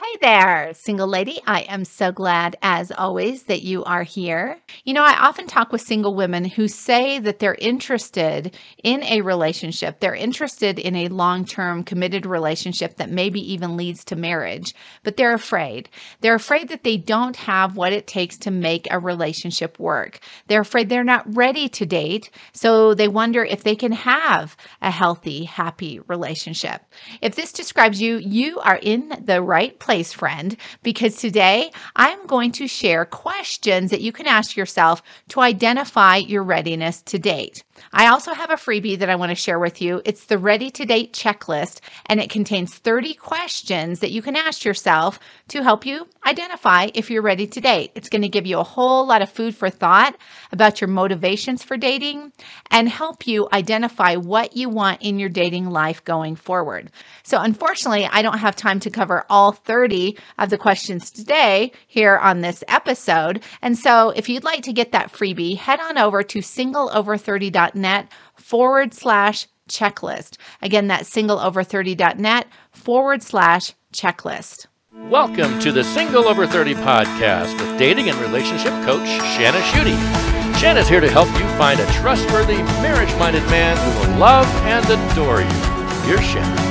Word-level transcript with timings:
Hey 0.00 0.16
there, 0.20 0.74
single 0.74 1.08
lady. 1.08 1.40
I 1.44 1.62
am 1.62 1.84
so 1.84 2.12
glad, 2.12 2.54
as 2.62 2.92
always, 2.92 3.42
that 3.44 3.62
you 3.62 3.82
are 3.82 4.04
here. 4.04 4.56
You 4.84 4.94
know, 4.94 5.02
I 5.02 5.26
often 5.26 5.48
talk 5.48 5.72
with 5.72 5.80
single 5.80 6.14
women 6.14 6.44
who 6.44 6.68
say 6.68 7.18
that 7.18 7.40
they're 7.40 7.56
interested 7.56 8.56
in 8.84 9.02
a 9.02 9.22
relationship. 9.22 9.98
They're 9.98 10.14
interested 10.14 10.78
in 10.78 10.94
a 10.94 11.08
long 11.08 11.44
term 11.44 11.82
committed 11.82 12.26
relationship 12.26 12.98
that 12.98 13.10
maybe 13.10 13.40
even 13.52 13.76
leads 13.76 14.04
to 14.04 14.14
marriage, 14.14 14.72
but 15.02 15.16
they're 15.16 15.34
afraid. 15.34 15.88
They're 16.20 16.36
afraid 16.36 16.68
that 16.68 16.84
they 16.84 16.96
don't 16.96 17.34
have 17.34 17.76
what 17.76 17.92
it 17.92 18.06
takes 18.06 18.38
to 18.38 18.52
make 18.52 18.86
a 18.92 19.00
relationship 19.00 19.80
work. 19.80 20.20
They're 20.46 20.60
afraid 20.60 20.88
they're 20.90 21.02
not 21.02 21.36
ready 21.36 21.68
to 21.70 21.84
date, 21.84 22.30
so 22.52 22.94
they 22.94 23.08
wonder 23.08 23.44
if 23.44 23.64
they 23.64 23.74
can 23.74 23.92
have 23.92 24.56
a 24.80 24.92
healthy, 24.92 25.42
happy 25.42 25.98
relationship. 26.06 26.82
If 27.20 27.34
this 27.34 27.52
describes 27.52 28.00
you, 28.00 28.18
you 28.18 28.60
are 28.60 28.78
in 28.80 29.24
the 29.24 29.42
right 29.42 29.76
place 29.76 29.87
place, 29.88 30.12
friend, 30.12 30.54
because 30.82 31.16
today 31.16 31.70
I'm 31.96 32.26
going 32.26 32.52
to 32.52 32.68
share 32.68 33.06
questions 33.06 33.90
that 33.90 34.02
you 34.02 34.12
can 34.12 34.26
ask 34.26 34.54
yourself 34.54 35.02
to 35.30 35.40
identify 35.40 36.16
your 36.16 36.42
readiness 36.42 37.00
to 37.04 37.18
date. 37.18 37.64
I 37.92 38.08
also 38.08 38.32
have 38.32 38.50
a 38.50 38.54
freebie 38.54 38.98
that 38.98 39.08
I 39.08 39.16
want 39.16 39.30
to 39.30 39.36
share 39.36 39.58
with 39.58 39.80
you. 39.80 40.02
It's 40.04 40.24
the 40.24 40.38
Ready 40.38 40.70
to 40.72 40.84
Date 40.84 41.12
checklist, 41.12 41.80
and 42.06 42.20
it 42.20 42.30
contains 42.30 42.74
30 42.74 43.14
questions 43.14 44.00
that 44.00 44.10
you 44.10 44.22
can 44.22 44.36
ask 44.36 44.64
yourself 44.64 45.20
to 45.48 45.62
help 45.62 45.86
you 45.86 46.06
identify 46.26 46.88
if 46.94 47.10
you're 47.10 47.22
ready 47.22 47.46
to 47.46 47.60
date. 47.60 47.92
It's 47.94 48.08
going 48.08 48.22
to 48.22 48.28
give 48.28 48.46
you 48.46 48.58
a 48.58 48.64
whole 48.64 49.06
lot 49.06 49.22
of 49.22 49.30
food 49.30 49.54
for 49.54 49.70
thought 49.70 50.16
about 50.52 50.80
your 50.80 50.88
motivations 50.88 51.62
for 51.62 51.76
dating 51.76 52.32
and 52.70 52.88
help 52.88 53.26
you 53.26 53.48
identify 53.52 54.16
what 54.16 54.56
you 54.56 54.68
want 54.68 55.02
in 55.02 55.18
your 55.18 55.28
dating 55.28 55.70
life 55.70 56.04
going 56.04 56.36
forward. 56.36 56.90
So, 57.22 57.38
unfortunately, 57.38 58.06
I 58.10 58.22
don't 58.22 58.38
have 58.38 58.56
time 58.56 58.80
to 58.80 58.90
cover 58.90 59.24
all 59.30 59.52
30 59.52 60.18
of 60.38 60.50
the 60.50 60.58
questions 60.58 61.10
today 61.10 61.72
here 61.86 62.16
on 62.16 62.40
this 62.40 62.64
episode. 62.68 63.42
And 63.62 63.78
so, 63.78 64.10
if 64.10 64.28
you'd 64.28 64.44
like 64.44 64.62
to 64.64 64.72
get 64.72 64.92
that 64.92 65.12
freebie, 65.12 65.56
head 65.56 65.80
on 65.80 65.98
over 65.98 66.22
to 66.22 66.38
singleover30.com 66.38 67.67
singleover30.net 67.74 68.08
forward 68.36 68.94
slash 68.94 69.46
checklist. 69.68 70.36
Again, 70.62 70.88
that's 70.88 71.10
singleover30.net 71.10 72.46
forward 72.72 73.22
slash 73.22 73.72
checklist. 73.92 74.66
Welcome 74.92 75.60
to 75.60 75.70
the 75.70 75.84
Single 75.84 76.26
Over 76.26 76.46
30 76.46 76.74
podcast 76.74 77.58
with 77.60 77.78
dating 77.78 78.08
and 78.08 78.18
relationship 78.18 78.72
coach 78.84 79.06
Shana 79.06 79.60
Schutte. 79.60 79.96
Shana's 80.54 80.88
here 80.88 81.00
to 81.00 81.10
help 81.10 81.28
you 81.38 81.46
find 81.56 81.78
a 81.78 81.86
trustworthy, 81.92 82.56
marriage 82.82 83.14
minded 83.18 83.44
man 83.44 83.76
who 83.76 84.12
will 84.12 84.18
love 84.18 84.46
and 84.64 84.84
adore 84.86 85.40
you. 85.40 85.46
Here's 86.06 86.20
Shana. 86.20 86.68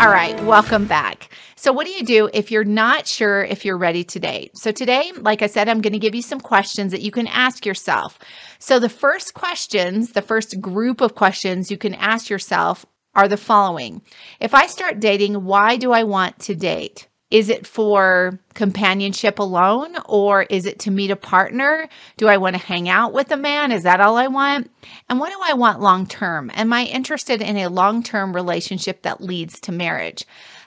All 0.00 0.10
right, 0.10 0.42
welcome 0.44 0.86
back. 0.86 1.28
So, 1.58 1.72
what 1.72 1.86
do 1.86 1.92
you 1.92 2.04
do 2.04 2.28
if 2.34 2.50
you're 2.50 2.64
not 2.64 3.06
sure 3.06 3.42
if 3.42 3.64
you're 3.64 3.78
ready 3.78 4.04
to 4.04 4.20
date? 4.20 4.58
So, 4.58 4.72
today, 4.72 5.10
like 5.16 5.40
I 5.40 5.46
said, 5.46 5.70
I'm 5.70 5.80
going 5.80 5.94
to 5.94 5.98
give 5.98 6.14
you 6.14 6.20
some 6.20 6.38
questions 6.38 6.92
that 6.92 7.00
you 7.00 7.10
can 7.10 7.26
ask 7.26 7.64
yourself. 7.64 8.18
So, 8.58 8.78
the 8.78 8.90
first 8.90 9.32
questions, 9.32 10.12
the 10.12 10.20
first 10.20 10.60
group 10.60 11.00
of 11.00 11.14
questions 11.14 11.70
you 11.70 11.78
can 11.78 11.94
ask 11.94 12.28
yourself 12.28 12.84
are 13.14 13.26
the 13.26 13.38
following 13.38 14.02
If 14.38 14.54
I 14.54 14.66
start 14.66 15.00
dating, 15.00 15.44
why 15.44 15.76
do 15.76 15.92
I 15.92 16.02
want 16.02 16.38
to 16.40 16.54
date? 16.54 17.08
Is 17.30 17.48
it 17.48 17.66
for 17.66 18.38
companionship 18.54 19.40
alone 19.40 19.96
or 20.04 20.42
is 20.42 20.64
it 20.64 20.78
to 20.80 20.92
meet 20.92 21.10
a 21.10 21.16
partner? 21.16 21.88
Do 22.18 22.28
I 22.28 22.36
want 22.36 22.54
to 22.54 22.62
hang 22.62 22.88
out 22.88 23.12
with 23.12 23.32
a 23.32 23.36
man? 23.36 23.72
Is 23.72 23.82
that 23.82 24.00
all 24.00 24.16
I 24.16 24.28
want? 24.28 24.70
And 25.08 25.18
what 25.18 25.32
do 25.32 25.38
I 25.42 25.54
want 25.54 25.80
long 25.80 26.06
term? 26.06 26.52
Am 26.54 26.72
I 26.72 26.84
interested 26.84 27.42
in 27.42 27.56
a 27.56 27.68
long 27.68 28.04
term 28.04 28.32
relationship 28.32 29.02
that 29.02 29.20
leads 29.20 29.58
to 29.60 29.72
marriage? 29.72 30.24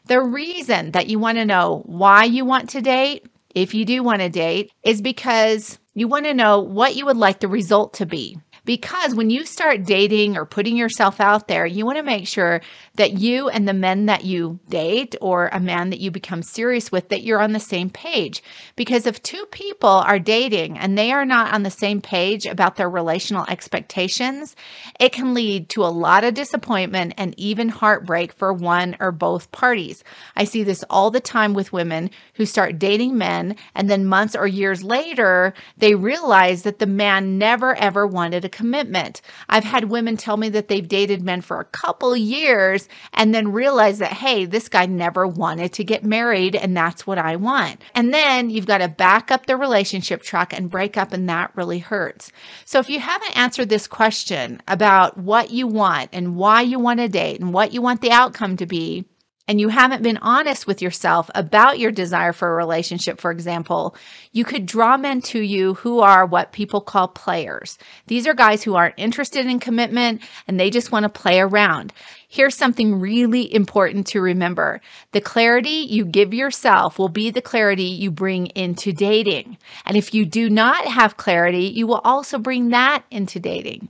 The 0.10 0.20
reason 0.20 0.90
that 0.94 1.06
you 1.06 1.20
want 1.20 1.38
to 1.38 1.46
know 1.46 1.84
why 1.86 2.24
you 2.24 2.44
want 2.44 2.72
to 2.72 2.82
date, 2.82 3.28
if 3.54 3.76
you 3.76 3.86
do 3.86 4.02
want 4.02 4.22
to 4.22 4.30
date, 4.30 4.72
is 4.82 5.04
because 5.04 5.78
you 5.94 6.08
want 6.08 6.26
to 6.26 6.34
know 6.34 6.62
what 6.62 6.96
you 6.96 7.06
would 7.06 7.16
like 7.16 7.42
the 7.42 7.48
result 7.48 7.94
to 7.94 8.08
be. 8.08 8.36
Because 8.70 9.16
when 9.16 9.32
you 9.32 9.48
start 9.48 9.84
dating 9.84 10.38
or 10.38 10.46
putting 10.46 10.78
yourself 10.78 11.20
out 11.20 11.48
there, 11.48 11.66
you 11.66 11.88
want 11.88 11.98
to 11.98 12.04
make 12.04 12.28
sure 12.28 12.62
that 12.98 13.14
you 13.14 13.50
and 13.50 13.68
the 13.68 13.74
men 13.74 14.06
that 14.06 14.26
you 14.26 14.60
date 14.70 15.16
or 15.22 15.48
a 15.48 15.60
man 15.60 15.90
that 15.90 16.00
you 16.00 16.12
become 16.12 16.44
serious 16.44 16.92
with 16.92 17.10
that 17.10 17.24
you're 17.24 17.42
on 17.42 17.54
the 17.54 17.60
same 17.60 17.90
page. 17.90 18.44
Because 18.76 19.08
if 19.08 19.24
two 19.24 19.44
people 19.48 19.90
are 19.90 20.20
dating 20.20 20.78
and 20.78 20.96
they 20.96 21.12
are 21.12 21.26
not 21.26 21.52
on 21.52 21.64
the 21.64 21.72
same 21.72 22.00
page 22.00 22.46
about 22.46 22.76
their 22.76 22.92
relational 22.92 23.44
expectations, 23.50 24.56
it 25.00 25.14
can 25.14 25.34
lead 25.34 25.70
to 25.70 25.84
a 25.84 25.88
lot 25.88 26.24
of 26.24 26.36
disappointment 26.36 27.16
and 27.18 27.34
even 27.40 27.70
heartbreak 27.70 28.34
for 28.34 28.54
one 28.54 28.96
or 29.00 29.12
both 29.12 29.52
parties. 29.52 30.04
I 30.36 30.44
see 30.44 30.62
this 30.62 30.84
all 30.92 31.10
the 31.10 31.20
time 31.20 31.56
with 31.56 31.74
women 31.74 32.12
who 32.36 32.46
start 32.46 32.78
dating 32.78 33.18
men 33.18 33.56
and 33.74 33.90
then 33.90 34.06
months 34.06 34.36
or 34.36 34.46
years 34.46 34.84
later, 34.84 35.56
they 35.78 35.96
realize 35.96 36.62
that 36.62 36.78
the 36.78 36.86
man 36.86 37.40
never 37.40 37.76
ever 37.76 38.06
wanted 38.06 38.46
a 38.46 38.59
commitment. 38.60 39.22
I've 39.48 39.64
had 39.64 39.86
women 39.86 40.18
tell 40.18 40.36
me 40.36 40.50
that 40.50 40.68
they've 40.68 40.86
dated 40.86 41.22
men 41.22 41.40
for 41.40 41.62
a 41.62 41.66
couple 41.66 42.14
years 42.14 42.90
and 43.14 43.34
then 43.34 43.54
realize 43.54 44.00
that, 44.00 44.12
hey, 44.12 44.44
this 44.44 44.68
guy 44.68 44.86
never 44.86 45.26
wanted 45.26 45.72
to 45.74 45.86
get 45.86 46.04
married 46.04 46.58
and 46.58 46.76
that's 46.76 47.08
what 47.08 47.18
I 47.18 47.38
want. 47.38 47.82
And 47.96 48.14
then 48.14 48.50
you've 48.50 48.68
got 48.68 48.80
to 48.80 48.90
back 48.90 49.32
up 49.32 49.46
the 49.46 49.56
relationship 49.56 50.24
truck 50.24 50.52
and 50.52 50.70
break 50.70 50.98
up, 50.98 51.14
and 51.14 51.30
that 51.30 51.56
really 51.56 51.80
hurts. 51.80 52.34
So 52.66 52.80
if 52.80 52.90
you 52.90 53.00
haven't 53.00 53.38
answered 53.38 53.70
this 53.70 53.88
question 53.88 54.62
about 54.68 55.18
what 55.18 55.52
you 55.52 55.66
want 55.66 56.10
and 56.12 56.36
why 56.36 56.64
you 56.64 56.80
want 56.80 57.00
to 57.00 57.08
date 57.08 57.40
and 57.40 57.54
what 57.54 57.74
you 57.74 57.82
want 57.82 58.02
the 58.02 58.12
outcome 58.12 58.58
to 58.58 58.66
be, 58.66 59.06
and 59.50 59.60
you 59.60 59.68
haven't 59.70 60.04
been 60.04 60.18
honest 60.18 60.68
with 60.68 60.80
yourself 60.80 61.32
about 61.34 61.80
your 61.80 61.92
desire 61.92 62.34
for 62.34 62.48
a 62.52 62.56
relationship, 62.56 63.20
for 63.20 63.32
example, 63.32 63.96
you 64.32 64.46
could 64.46 64.68
draw 64.68 64.96
men 64.96 65.22
to 65.22 65.42
you 65.42 65.74
who 65.74 66.02
are 66.02 66.24
what 66.24 66.52
people 66.52 66.82
call 66.82 67.08
players. 67.08 67.80
These 68.06 68.28
are 68.28 68.36
guys 68.36 68.62
who 68.62 68.76
aren't 68.76 68.94
interested 69.00 69.48
in 69.48 69.60
commitment 69.60 70.22
and 70.48 70.60
they 70.60 70.70
just 70.70 70.92
want 70.92 71.02
to 71.02 71.10
play 71.10 71.40
around. 71.40 71.92
Here's 72.28 72.56
something 72.56 73.00
really 73.00 73.52
important 73.52 74.06
to 74.08 74.22
remember. 74.22 74.82
The 75.14 75.22
clarity 75.22 75.88
you 75.90 76.06
give 76.06 76.32
yourself 76.32 77.00
will 77.00 77.10
be 77.10 77.32
the 77.32 77.42
clarity 77.42 77.86
you 77.86 78.12
bring 78.12 78.48
into 78.48 78.94
dating. 78.94 79.58
And 79.84 79.98
if 79.98 80.14
you 80.14 80.28
do 80.28 80.52
not 80.52 80.86
have 80.86 81.18
clarity, 81.18 81.64
you 81.64 81.88
will 81.88 82.02
also 82.04 82.38
bring 82.38 82.70
that 82.70 83.04
into 83.10 83.40
dating. 83.40 83.90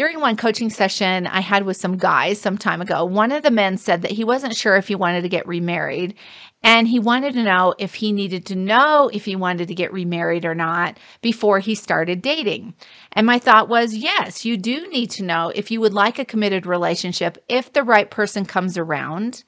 During 0.00 0.20
one 0.20 0.38
coaching 0.38 0.70
session 0.70 1.26
I 1.26 1.40
had 1.40 1.66
with 1.66 1.76
some 1.76 1.98
guys 1.98 2.40
some 2.40 2.56
time 2.56 2.80
ago, 2.80 3.04
one 3.04 3.32
of 3.32 3.42
the 3.42 3.50
men 3.50 3.76
said 3.76 4.00
that 4.00 4.12
he 4.12 4.24
wasn't 4.24 4.56
sure 4.56 4.76
if 4.76 4.88
he 4.88 4.94
wanted 4.94 5.20
to 5.20 5.28
get 5.28 5.46
remarried. 5.46 6.14
And 6.62 6.88
he 6.88 6.98
wanted 6.98 7.34
to 7.34 7.42
know 7.42 7.74
if 7.78 7.96
he 7.96 8.10
needed 8.10 8.46
to 8.46 8.54
know 8.54 9.10
if 9.12 9.26
he 9.26 9.36
wanted 9.36 9.68
to 9.68 9.74
get 9.74 9.92
remarried 9.92 10.46
or 10.46 10.54
not 10.54 10.96
before 11.20 11.58
he 11.58 11.74
started 11.74 12.22
dating. 12.22 12.72
And 13.12 13.26
my 13.26 13.38
thought 13.38 13.68
was, 13.68 13.94
yes, 13.94 14.42
you 14.42 14.56
do 14.56 14.88
need 14.88 15.10
to 15.10 15.22
know 15.22 15.52
if 15.54 15.70
you 15.70 15.82
would 15.82 15.92
like 15.92 16.18
a 16.18 16.24
committed 16.24 16.64
relationship 16.64 17.36
if 17.46 17.70
the 17.74 17.82
right 17.82 18.10
person 18.10 18.46
comes 18.46 18.78
around. 18.78 19.44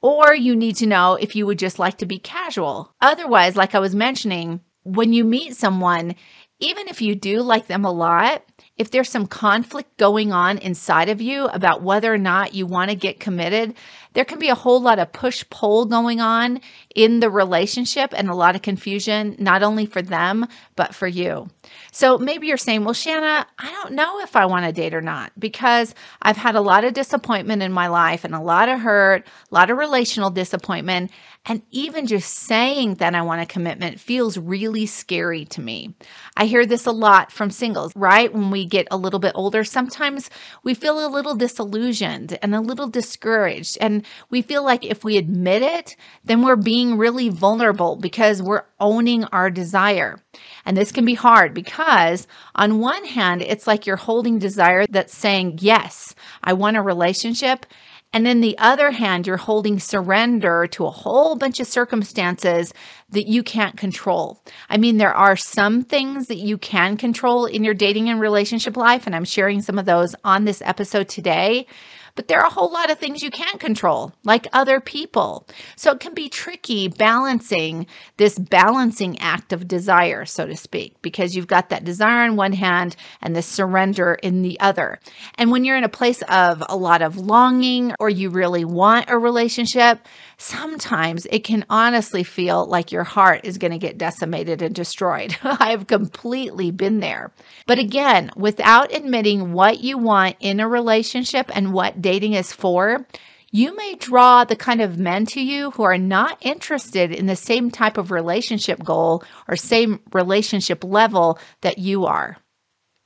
Or 0.00 0.34
you 0.34 0.56
need 0.56 0.76
to 0.76 0.86
know 0.86 1.16
if 1.20 1.36
you 1.36 1.44
would 1.44 1.58
just 1.58 1.78
like 1.78 1.98
to 1.98 2.06
be 2.06 2.18
casual. 2.18 2.94
Otherwise, 3.02 3.56
like 3.56 3.74
I 3.74 3.80
was 3.80 3.94
mentioning, 3.94 4.62
when 4.84 5.12
you 5.12 5.22
meet 5.22 5.54
someone, 5.54 6.14
even 6.60 6.88
if 6.88 7.02
you 7.02 7.14
do 7.14 7.42
like 7.42 7.66
them 7.66 7.84
a 7.84 7.92
lot, 7.92 8.42
if 8.76 8.90
there's 8.90 9.10
some 9.10 9.26
conflict 9.26 9.96
going 9.98 10.32
on 10.32 10.58
inside 10.58 11.08
of 11.08 11.20
you 11.20 11.46
about 11.46 11.82
whether 11.82 12.12
or 12.12 12.18
not 12.18 12.54
you 12.54 12.66
want 12.66 12.90
to 12.90 12.96
get 12.96 13.20
committed, 13.20 13.74
there 14.14 14.24
can 14.24 14.38
be 14.38 14.48
a 14.48 14.54
whole 14.54 14.80
lot 14.80 14.98
of 14.98 15.12
push 15.12 15.44
pull 15.50 15.86
going 15.86 16.20
on 16.20 16.60
in 16.94 17.20
the 17.20 17.30
relationship 17.30 18.12
and 18.14 18.28
a 18.28 18.34
lot 18.34 18.54
of 18.54 18.62
confusion, 18.62 19.36
not 19.38 19.62
only 19.62 19.86
for 19.86 20.02
them, 20.02 20.46
but 20.76 20.94
for 20.94 21.06
you. 21.06 21.48
So 21.92 22.18
maybe 22.18 22.46
you're 22.46 22.56
saying, 22.56 22.84
well, 22.84 22.94
Shana, 22.94 23.46
I 23.58 23.70
don't 23.70 23.92
know 23.92 24.20
if 24.20 24.36
I 24.36 24.46
want 24.46 24.66
to 24.66 24.72
date 24.72 24.94
or 24.94 25.00
not 25.00 25.32
because 25.38 25.94
I've 26.20 26.36
had 26.36 26.54
a 26.54 26.60
lot 26.60 26.84
of 26.84 26.94
disappointment 26.94 27.62
in 27.62 27.72
my 27.72 27.88
life 27.88 28.24
and 28.24 28.34
a 28.34 28.40
lot 28.40 28.68
of 28.68 28.80
hurt, 28.80 29.26
a 29.50 29.54
lot 29.54 29.70
of 29.70 29.78
relational 29.78 30.30
disappointment. 30.30 31.10
And 31.44 31.62
even 31.72 32.06
just 32.06 32.34
saying 32.34 32.94
that 32.96 33.14
I 33.14 33.22
want 33.22 33.42
a 33.42 33.46
commitment 33.46 33.98
feels 33.98 34.38
really 34.38 34.86
scary 34.86 35.44
to 35.46 35.60
me. 35.60 35.94
I 36.36 36.44
hear 36.46 36.64
this 36.64 36.86
a 36.86 36.92
lot 36.92 37.32
from 37.32 37.50
singles, 37.50 37.92
right? 37.96 38.32
When 38.32 38.51
we 38.52 38.64
get 38.64 38.86
a 38.92 38.96
little 38.96 39.18
bit 39.18 39.32
older, 39.34 39.64
sometimes 39.64 40.30
we 40.62 40.74
feel 40.74 41.04
a 41.04 41.10
little 41.10 41.34
disillusioned 41.34 42.38
and 42.40 42.54
a 42.54 42.60
little 42.60 42.86
discouraged. 42.86 43.76
And 43.80 44.06
we 44.30 44.42
feel 44.42 44.64
like 44.64 44.84
if 44.84 45.02
we 45.02 45.16
admit 45.16 45.62
it, 45.62 45.96
then 46.24 46.44
we're 46.44 46.54
being 46.54 46.96
really 46.96 47.28
vulnerable 47.28 47.96
because 47.96 48.40
we're 48.40 48.62
owning 48.78 49.24
our 49.24 49.50
desire. 49.50 50.20
And 50.64 50.76
this 50.76 50.92
can 50.92 51.04
be 51.04 51.14
hard 51.14 51.52
because, 51.54 52.28
on 52.54 52.78
one 52.78 53.04
hand, 53.04 53.42
it's 53.42 53.66
like 53.66 53.86
you're 53.86 53.96
holding 53.96 54.38
desire 54.38 54.86
that's 54.88 55.16
saying, 55.16 55.58
Yes, 55.60 56.14
I 56.44 56.52
want 56.52 56.76
a 56.76 56.82
relationship. 56.82 57.66
And 58.12 58.26
then 58.26 58.40
the 58.40 58.58
other 58.58 58.90
hand, 58.90 59.26
you're 59.26 59.38
holding 59.38 59.78
surrender 59.78 60.66
to 60.72 60.84
a 60.84 60.90
whole 60.90 61.34
bunch 61.36 61.60
of 61.60 61.66
circumstances 61.66 62.74
that 63.10 63.26
you 63.26 63.42
can't 63.42 63.76
control. 63.76 64.42
I 64.68 64.76
mean, 64.76 64.98
there 64.98 65.14
are 65.14 65.36
some 65.36 65.82
things 65.82 66.26
that 66.26 66.36
you 66.36 66.58
can 66.58 66.98
control 66.98 67.46
in 67.46 67.64
your 67.64 67.74
dating 67.74 68.10
and 68.10 68.20
relationship 68.20 68.76
life, 68.76 69.06
and 69.06 69.16
I'm 69.16 69.24
sharing 69.24 69.62
some 69.62 69.78
of 69.78 69.86
those 69.86 70.14
on 70.24 70.44
this 70.44 70.60
episode 70.62 71.08
today. 71.08 71.66
But 72.14 72.28
there 72.28 72.40
are 72.40 72.46
a 72.46 72.52
whole 72.52 72.72
lot 72.72 72.90
of 72.90 72.98
things 72.98 73.22
you 73.22 73.30
can't 73.30 73.60
control, 73.60 74.12
like 74.24 74.46
other 74.52 74.80
people. 74.80 75.46
So 75.76 75.92
it 75.92 76.00
can 76.00 76.14
be 76.14 76.28
tricky 76.28 76.88
balancing 76.88 77.86
this 78.16 78.38
balancing 78.38 79.18
act 79.20 79.52
of 79.52 79.68
desire, 79.68 80.24
so 80.24 80.46
to 80.46 80.56
speak, 80.56 81.00
because 81.02 81.34
you've 81.34 81.46
got 81.46 81.70
that 81.70 81.84
desire 81.84 82.24
in 82.24 82.36
one 82.36 82.52
hand 82.52 82.96
and 83.22 83.34
the 83.34 83.42
surrender 83.42 84.14
in 84.22 84.42
the 84.42 84.58
other. 84.60 84.98
And 85.36 85.50
when 85.50 85.64
you're 85.64 85.76
in 85.76 85.84
a 85.84 85.88
place 85.88 86.22
of 86.22 86.62
a 86.68 86.76
lot 86.76 87.02
of 87.02 87.16
longing 87.16 87.94
or 87.98 88.10
you 88.10 88.30
really 88.30 88.64
want 88.64 89.08
a 89.08 89.18
relationship, 89.18 90.06
sometimes 90.42 91.26
it 91.30 91.44
can 91.44 91.64
honestly 91.70 92.24
feel 92.24 92.66
like 92.66 92.90
your 92.90 93.04
heart 93.04 93.42
is 93.44 93.58
going 93.58 93.70
to 93.70 93.78
get 93.78 93.96
decimated 93.96 94.60
and 94.60 94.74
destroyed. 94.74 95.36
I've 95.42 95.86
completely 95.86 96.70
been 96.70 96.98
there. 96.98 97.32
But 97.66 97.78
again, 97.78 98.30
without 98.36 98.92
admitting 98.92 99.52
what 99.52 99.80
you 99.80 99.98
want 99.98 100.36
in 100.40 100.60
a 100.60 100.68
relationship 100.68 101.50
and 101.54 101.72
what 101.72 102.02
dating 102.02 102.34
is 102.34 102.52
for, 102.52 103.06
you 103.52 103.76
may 103.76 103.94
draw 103.94 104.44
the 104.44 104.56
kind 104.56 104.80
of 104.80 104.98
men 104.98 105.26
to 105.26 105.40
you 105.40 105.70
who 105.72 105.84
are 105.84 105.98
not 105.98 106.38
interested 106.40 107.12
in 107.12 107.26
the 107.26 107.36
same 107.36 107.70
type 107.70 107.96
of 107.96 108.10
relationship 108.10 108.82
goal 108.82 109.22
or 109.46 109.56
same 109.56 110.00
relationship 110.12 110.82
level 110.82 111.38
that 111.60 111.78
you 111.78 112.06
are. 112.06 112.36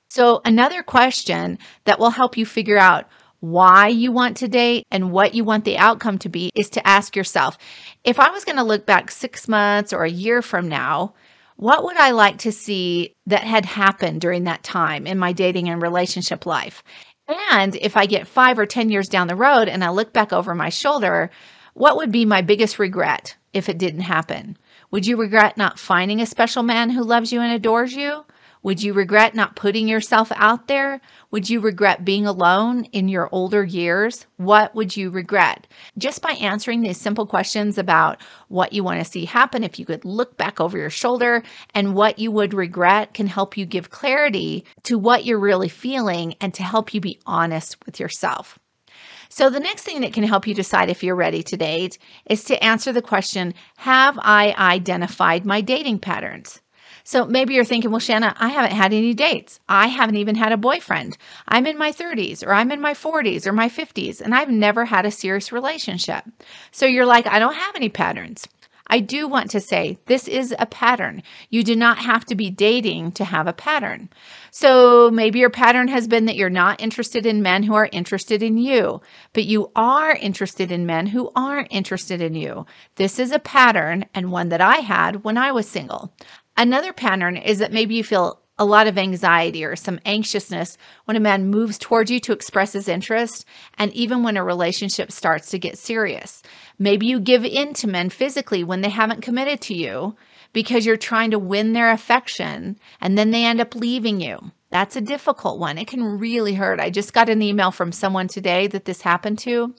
So, 0.09 0.41
another 0.45 0.83
question 0.83 1.59
that 1.85 1.99
will 1.99 2.11
help 2.11 2.39
you 2.39 2.47
figure 2.47 2.79
out 2.79 3.07
why 3.41 3.89
you 3.89 4.13
want 4.13 4.39
to 4.39 4.49
date 4.49 4.87
and 4.91 5.11
what 5.11 5.35
you 5.35 5.45
want 5.45 5.65
the 5.65 5.79
outcome 5.79 6.19
to 6.19 6.29
be 6.29 6.51
is 6.55 6.71
to 6.71 6.87
ask 6.87 7.15
yourself 7.15 7.59
if 8.05 8.19
I 8.19 8.31
was 8.31 8.45
going 8.45 8.57
to 8.57 8.63
look 8.63 8.87
back 8.87 9.11
six 9.11 9.49
months 9.49 9.93
or 9.93 10.05
a 10.05 10.11
year 10.11 10.43
from 10.43 10.69
now, 10.69 11.15
what 11.57 11.85
would 11.85 11.97
I 11.97 12.11
like 12.11 12.39
to 12.39 12.53
see 12.53 13.15
that 13.27 13.43
had 13.43 13.65
happened 13.65 14.21
during 14.21 14.45
that 14.45 14.63
time 14.63 15.07
in 15.07 15.19
my 15.19 15.33
dating 15.33 15.69
and 15.69 15.81
relationship 15.81 16.47
life? 16.47 16.83
And 17.51 17.75
if 17.77 17.97
I 17.97 18.07
get 18.07 18.27
five 18.29 18.59
or 18.59 18.67
10 18.67 18.91
years 18.91 19.09
down 19.09 19.27
the 19.27 19.35
road 19.35 19.69
and 19.69 19.83
I 19.83 19.89
look 19.91 20.13
back 20.13 20.33
over 20.33 20.55
my 20.55 20.69
shoulder, 20.69 21.31
what 21.75 21.97
would 21.97 22.13
be 22.13 22.25
my 22.25 22.43
biggest 22.43 22.79
regret 22.79 23.37
if 23.53 23.69
it 23.69 23.79
didn't 23.79 24.01
happen? 24.01 24.57
Would 24.91 25.07
you 25.07 25.17
regret 25.17 25.57
not 25.57 25.79
finding 25.79 26.21
a 26.21 26.27
special 26.27 26.63
man 26.63 26.91
who 26.91 27.03
loves 27.03 27.33
you 27.33 27.41
and 27.41 27.53
adores 27.53 27.95
you? 27.95 28.25
Would 28.67 28.83
you 28.83 28.95
regret 28.95 29.37
not 29.37 29.55
putting 29.55 29.87
yourself 29.87 30.33
out 30.35 30.67
there? 30.67 31.01
Would 31.31 31.49
you 31.49 31.61
regret 31.61 32.05
being 32.05 32.27
alone 32.27 32.87
in 32.87 33.07
your 33.07 33.29
older 33.31 33.63
years? 33.63 34.27
What 34.39 34.75
would 34.75 34.97
you 34.97 35.09
regret? 35.09 35.69
Just 35.97 36.21
by 36.21 36.33
answering 36.33 36.81
these 36.81 37.01
simple 37.01 37.27
questions 37.27 37.79
about 37.79 38.21
what 38.49 38.73
you 38.73 38.83
want 38.83 38.99
to 38.99 39.09
see 39.09 39.25
happen, 39.25 39.63
if 39.63 39.79
you 39.79 39.87
could 39.87 40.05
look 40.05 40.37
back 40.37 40.61
over 40.61 40.77
your 40.77 40.91
shoulder 40.91 41.45
and 41.75 41.95
what 41.95 42.19
you 42.19 42.33
would 42.33 42.55
regret 42.55 43.15
can 43.15 43.29
help 43.29 43.57
you 43.57 43.67
give 43.67 43.91
clarity 43.91 44.65
to 44.83 44.99
what 44.99 45.25
you're 45.25 45.39
really 45.39 45.69
feeling 45.69 46.35
and 46.41 46.53
to 46.55 46.65
help 46.65 46.93
you 46.93 47.01
be 47.01 47.21
honest 47.25 47.77
with 47.87 48.01
yourself. 48.01 48.59
So, 49.29 49.49
the 49.49 49.61
next 49.61 49.85
thing 49.85 50.01
that 50.01 50.13
can 50.13 50.25
help 50.25 50.45
you 50.45 50.55
decide 50.55 50.91
if 50.91 51.05
you're 51.05 51.15
ready 51.15 51.45
to 51.45 51.57
date 51.57 51.99
is 52.29 52.43
to 52.45 52.65
answer 52.65 52.93
the 52.93 53.01
question 53.01 53.55
Have 53.77 54.19
I 54.21 54.57
identified 54.59 55.47
my 55.47 55.61
dating 55.61 56.01
patterns? 56.01 56.61
So 57.07 57.25
maybe 57.25 57.55
you're 57.55 57.65
thinking, 57.65 57.93
well, 57.93 58.01
Shana, 58.01 58.35
I 58.37 58.49
haven't 58.49 58.73
had 58.73 58.93
any 58.93 59.15
dates. 59.15 59.61
I 59.69 59.87
haven't 59.87 60.17
even 60.17 60.35
had 60.35 60.51
a 60.51 60.57
boyfriend. 60.57 61.17
I'm 61.47 61.69
in 61.69 61.79
my 61.79 61.93
30s 61.93 62.45
or 62.45 62.53
I'm 62.53 62.73
in 62.73 62.81
my 62.81 62.95
40s 62.95 63.47
or 63.47 63.53
my 63.53 63.69
50s 63.69 64.21
and 64.21 64.35
I've 64.35 64.51
never 64.51 64.85
had 64.85 65.07
a 65.07 65.13
serious 65.13 65.53
relationship. 65.53 66.25
So 66.73 66.85
you're 66.85 67.07
like, 67.07 67.29
I 67.29 67.39
don't 67.39 67.55
have 67.55 67.77
any 67.77 67.91
patterns. 67.91 68.49
I 68.89 68.99
do 68.99 69.29
want 69.29 69.51
to 69.53 69.61
say 69.61 69.99
this 70.07 70.27
is 70.27 70.53
a 70.59 70.67
pattern. 70.67 71.23
You 71.49 71.63
do 71.63 71.77
not 71.77 71.99
have 71.99 72.25
to 72.27 72.35
be 72.35 72.51
dating 72.51 73.13
to 73.13 73.25
have 73.25 73.47
a 73.47 73.53
pattern. 73.53 74.09
So 74.51 75.09
maybe 75.09 75.39
your 75.39 75.51
pattern 75.51 75.87
has 75.87 76.09
been 76.09 76.25
that 76.25 76.37
you're 76.37 76.51
not 76.51 76.81
interested 76.81 77.25
in 77.25 77.41
men 77.41 77.63
who 77.63 77.75
are 77.75 77.89
interested 77.93 78.43
in 78.43 78.59
you, 78.59 79.01
but 79.33 79.45
you 79.45 79.71
are 79.77 80.13
interested 80.13 80.73
in 80.73 80.87
men 80.87 81.07
who 81.07 81.31
aren't 81.37 81.69
interested 81.71 82.21
in 82.21 82.35
you. 82.35 82.67
This 82.97 83.21
is 83.21 83.31
a 83.31 83.39
pattern 83.39 84.07
and 84.13 84.33
one 84.33 84.49
that 84.49 84.61
I 84.61 84.79
had 84.79 85.23
when 85.23 85.39
I 85.39 85.53
was 85.53 85.69
single. 85.69 86.13
Another 86.57 86.93
pattern 86.93 87.37
is 87.37 87.59
that 87.59 87.73
maybe 87.73 87.95
you 87.95 88.05
feel 88.05 88.41
a 88.59 88.65
lot 88.65 88.87
of 88.87 88.97
anxiety 88.97 89.65
or 89.65 89.77
some 89.77 90.01
anxiousness 90.07 90.79
when 91.05 91.17
a 91.17 91.21
man 91.21 91.51
moves 91.51 91.77
towards 91.77 92.11
you 92.11 92.19
to 92.21 92.33
express 92.33 92.73
his 92.73 92.89
interest, 92.89 93.45
and 93.77 93.93
even 93.93 94.23
when 94.23 94.39
a 94.39 94.45
relationship 94.45 95.13
starts 95.13 95.51
to 95.51 95.59
get 95.59 95.77
serious. 95.77 96.43
Maybe 96.79 97.07
you 97.07 97.21
give 97.21 97.45
in 97.45 97.75
to 97.75 97.87
men 97.87 98.09
physically 98.09 98.65
when 98.65 98.81
they 98.81 98.89
haven't 98.89 99.21
committed 99.21 99.61
to 99.63 99.75
you 99.75 100.17
because 100.55 100.87
you're 100.87 100.97
trying 100.97 101.33
to 101.33 101.39
win 101.39 101.75
their 101.75 101.91
affection, 101.91 102.79
and 103.03 103.19
then 103.19 103.31
they 103.31 103.45
end 103.45 103.61
up 103.61 103.75
leaving 103.75 104.23
you. 104.23 104.39
That's 104.71 104.97
a 104.97 105.03
difficult 105.03 105.59
one. 105.59 105.77
It 105.77 105.87
can 105.87 106.19
really 106.19 106.55
hurt. 106.55 106.81
I 106.81 106.89
just 106.89 107.13
got 107.13 107.29
an 107.29 107.43
email 107.43 107.71
from 107.71 107.93
someone 107.93 108.27
today 108.27 108.67
that 108.69 108.87
this 108.87 109.03
happened 109.03 109.39
to. 109.41 109.75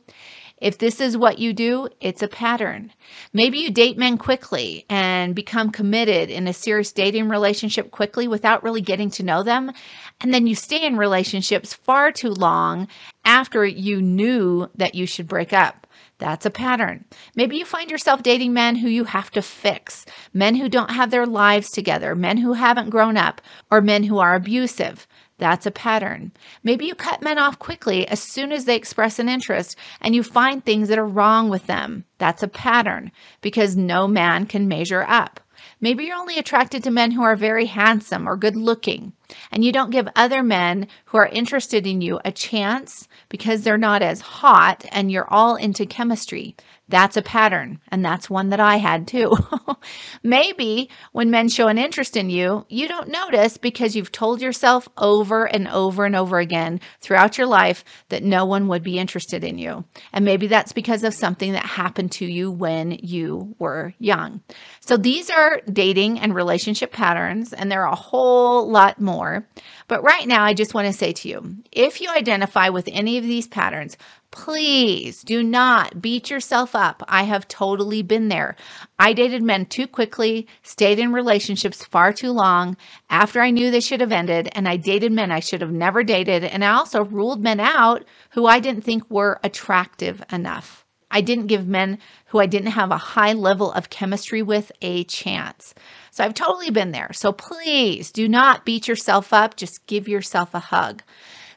If 0.60 0.80
this 0.80 1.00
is 1.00 1.16
what 1.16 1.38
you 1.38 1.54
do, 1.54 1.88
it's 2.02 2.24
a 2.24 2.28
pattern. 2.28 2.92
Maybe 3.32 3.60
you 3.60 3.70
date 3.70 3.98
men 3.98 4.18
quickly 4.18 4.86
and 4.90 5.36
become 5.36 5.70
committed 5.70 6.32
in 6.32 6.48
a 6.48 6.54
serious 6.54 6.92
dating 6.92 7.30
relationship 7.30 7.92
quickly 7.92 8.28
without 8.28 8.64
really 8.64 8.82
getting 8.82 9.12
to 9.12 9.24
know 9.24 9.44
them. 9.44 9.72
And 10.20 10.34
then 10.34 10.48
you 10.48 10.56
stay 10.56 10.84
in 10.84 10.98
relationships 10.98 11.76
far 11.76 12.12
too 12.12 12.32
long 12.32 12.88
after 13.24 13.66
you 13.66 14.02
knew 14.02 14.68
that 14.76 14.96
you 14.96 15.06
should 15.06 15.28
break 15.28 15.54
up. 15.54 15.86
That's 16.20 16.48
a 16.48 16.50
pattern. 16.50 17.06
Maybe 17.36 17.58
you 17.58 17.66
find 17.66 17.92
yourself 17.92 18.24
dating 18.24 18.54
men 18.54 18.76
who 18.76 18.88
you 18.88 19.04
have 19.04 19.30
to 19.32 19.44
fix, 19.44 20.06
men 20.34 20.56
who 20.56 20.68
don't 20.68 20.90
have 20.90 21.12
their 21.12 21.28
lives 21.28 21.70
together, 21.70 22.16
men 22.16 22.38
who 22.38 22.54
haven't 22.54 22.90
grown 22.90 23.18
up, 23.18 23.42
or 23.70 23.82
men 23.82 24.04
who 24.04 24.18
are 24.18 24.34
abusive. 24.34 25.06
That's 25.40 25.68
a 25.68 25.72
pattern. 25.72 26.32
Maybe 26.64 26.86
you 26.86 26.96
cut 26.96 27.22
men 27.22 27.38
off 27.38 27.60
quickly 27.60 28.08
as 28.08 28.22
soon 28.22 28.52
as 28.52 28.66
they 28.66 28.76
express 28.76 29.20
an 29.20 29.30
interest 29.30 29.76
and 30.02 30.16
you 30.16 30.24
find 30.24 30.64
things 30.64 30.90
that 30.90 30.98
are 30.98 31.06
wrong 31.06 31.50
with 31.50 31.68
them. 31.68 32.06
That's 32.18 32.42
a 32.42 32.48
pattern 32.48 33.12
because 33.42 33.78
no 33.78 34.08
man 34.08 34.48
can 34.48 34.68
measure 34.68 35.06
up. 35.08 35.40
Maybe 35.80 36.06
you're 36.06 36.18
only 36.18 36.38
attracted 36.38 36.84
to 36.84 36.92
men 36.92 37.12
who 37.12 37.22
are 37.22 37.36
very 37.36 37.66
handsome 37.66 38.28
or 38.28 38.36
good 38.36 38.56
looking, 38.56 39.14
and 39.52 39.64
you 39.64 39.72
don't 39.72 39.92
give 39.92 40.08
other 40.16 40.44
men 40.44 40.88
who 41.06 41.18
are 41.18 41.28
interested 41.28 41.86
in 41.86 42.02
you 42.02 42.20
a 42.24 42.32
chance 42.32 43.08
because 43.30 43.64
they're 43.64 43.78
not 43.78 44.02
as 44.02 44.22
hot 44.22 44.86
and 44.92 45.12
you're 45.12 45.32
all 45.32 45.56
into 45.56 45.86
chemistry. 45.86 46.56
That's 46.90 47.18
a 47.18 47.22
pattern, 47.22 47.82
and 47.90 48.04
that's 48.04 48.30
one 48.30 48.50
that 48.50 48.62
I 48.62 48.78
had 48.78 49.08
too. 49.10 49.36
Maybe 50.24 50.90
when 51.12 51.30
men 51.30 51.50
show 51.50 51.68
an 51.68 51.78
interest 51.78 52.16
in 52.16 52.30
you, 52.30 52.66
you 52.70 52.88
don't 52.88 53.10
notice 53.10 53.58
because 53.58 53.94
you've 53.94 54.12
told 54.12 54.42
yourself 54.42 54.88
over 54.98 55.46
and 55.46 55.68
over 55.68 56.06
and 56.06 56.16
over 56.16 56.40
again 56.40 56.80
throughout 57.02 57.38
your 57.38 57.48
life 57.48 57.84
that 58.08 58.24
no 58.24 58.46
one 58.46 58.70
would 58.70 58.84
be 58.84 59.00
interested 59.00 59.44
in 59.44 59.58
you. 59.58 59.84
And 60.14 60.24
maybe 60.24 60.48
that's 60.48 60.72
because 60.72 61.04
of 61.04 61.14
something 61.14 61.52
that 61.52 61.66
happened 61.66 62.14
to 62.14 62.26
you 62.26 62.50
when 62.50 62.92
you 62.92 63.54
were 63.60 63.94
young. 64.00 64.42
So 64.80 64.96
these 64.96 65.30
are 65.30 65.60
dating 65.72 66.20
and 66.20 66.34
relationship 66.34 66.94
patterns, 66.94 67.52
and 67.52 67.70
there 67.70 67.86
are 67.86 67.92
a 67.92 67.96
whole 67.96 68.70
lot 68.70 69.02
more. 69.18 69.48
But 69.88 70.04
right 70.04 70.28
now, 70.28 70.44
I 70.44 70.54
just 70.54 70.74
want 70.74 70.88
to 70.88 70.94
say 70.94 71.12
to 71.14 71.30
you 71.30 71.56
if 71.72 72.02
you 72.02 72.10
identify 72.10 72.70
with 72.70 72.88
any 72.92 73.18
of 73.18 73.24
these 73.24 73.48
patterns, 73.48 73.98
Please 74.32 75.24
do 75.24 75.42
not 75.42 76.02
beat 76.02 76.30
yourself 76.30 76.76
up. 76.76 77.02
I 77.08 77.24
have 77.24 77.48
totally 77.48 78.02
been 78.02 78.28
there. 78.28 78.56
I 79.00 79.14
dated 79.14 79.42
men 79.42 79.66
too 79.66 79.88
quickly, 79.88 80.48
stayed 80.64 81.00
in 81.00 81.14
relationships 81.14 81.84
far 81.84 82.12
too 82.12 82.32
long 82.32 82.76
after 83.10 83.42
I 83.42 83.52
knew 83.52 83.72
they 83.72 83.80
should 83.80 84.02
have 84.02 84.12
ended, 84.12 84.50
and 84.52 84.68
I 84.68 84.78
dated 84.78 85.12
men 85.14 85.32
I 85.32 85.40
should 85.40 85.62
have 85.62 85.72
never 85.72 86.04
dated. 86.04 86.44
And 86.44 86.64
I 86.64 86.74
also 86.74 87.06
ruled 87.06 87.42
men 87.42 87.60
out 87.60 88.06
who 88.32 88.46
I 88.46 88.60
didn't 88.60 88.84
think 88.84 89.10
were 89.10 89.40
attractive 89.44 90.22
enough. 90.32 90.86
I 91.10 91.22
didn't 91.22 91.48
give 91.48 91.68
men 91.68 92.00
who 92.28 92.40
I 92.40 92.46
didn't 92.46 92.72
have 92.72 92.92
a 92.92 92.98
high 92.98 93.34
level 93.34 93.72
of 93.72 93.90
chemistry 93.90 94.42
with 94.42 94.72
a 94.82 95.04
chance. 95.06 95.74
So 96.12 96.24
I've 96.24 96.34
totally 96.34 96.70
been 96.70 96.92
there. 96.92 97.12
So 97.14 97.32
please 97.32 98.12
do 98.12 98.28
not 98.28 98.66
beat 98.66 98.88
yourself 98.88 99.34
up. 99.34 99.56
Just 99.56 99.86
give 99.88 100.08
yourself 100.08 100.54
a 100.54 100.60
hug. 100.60 101.04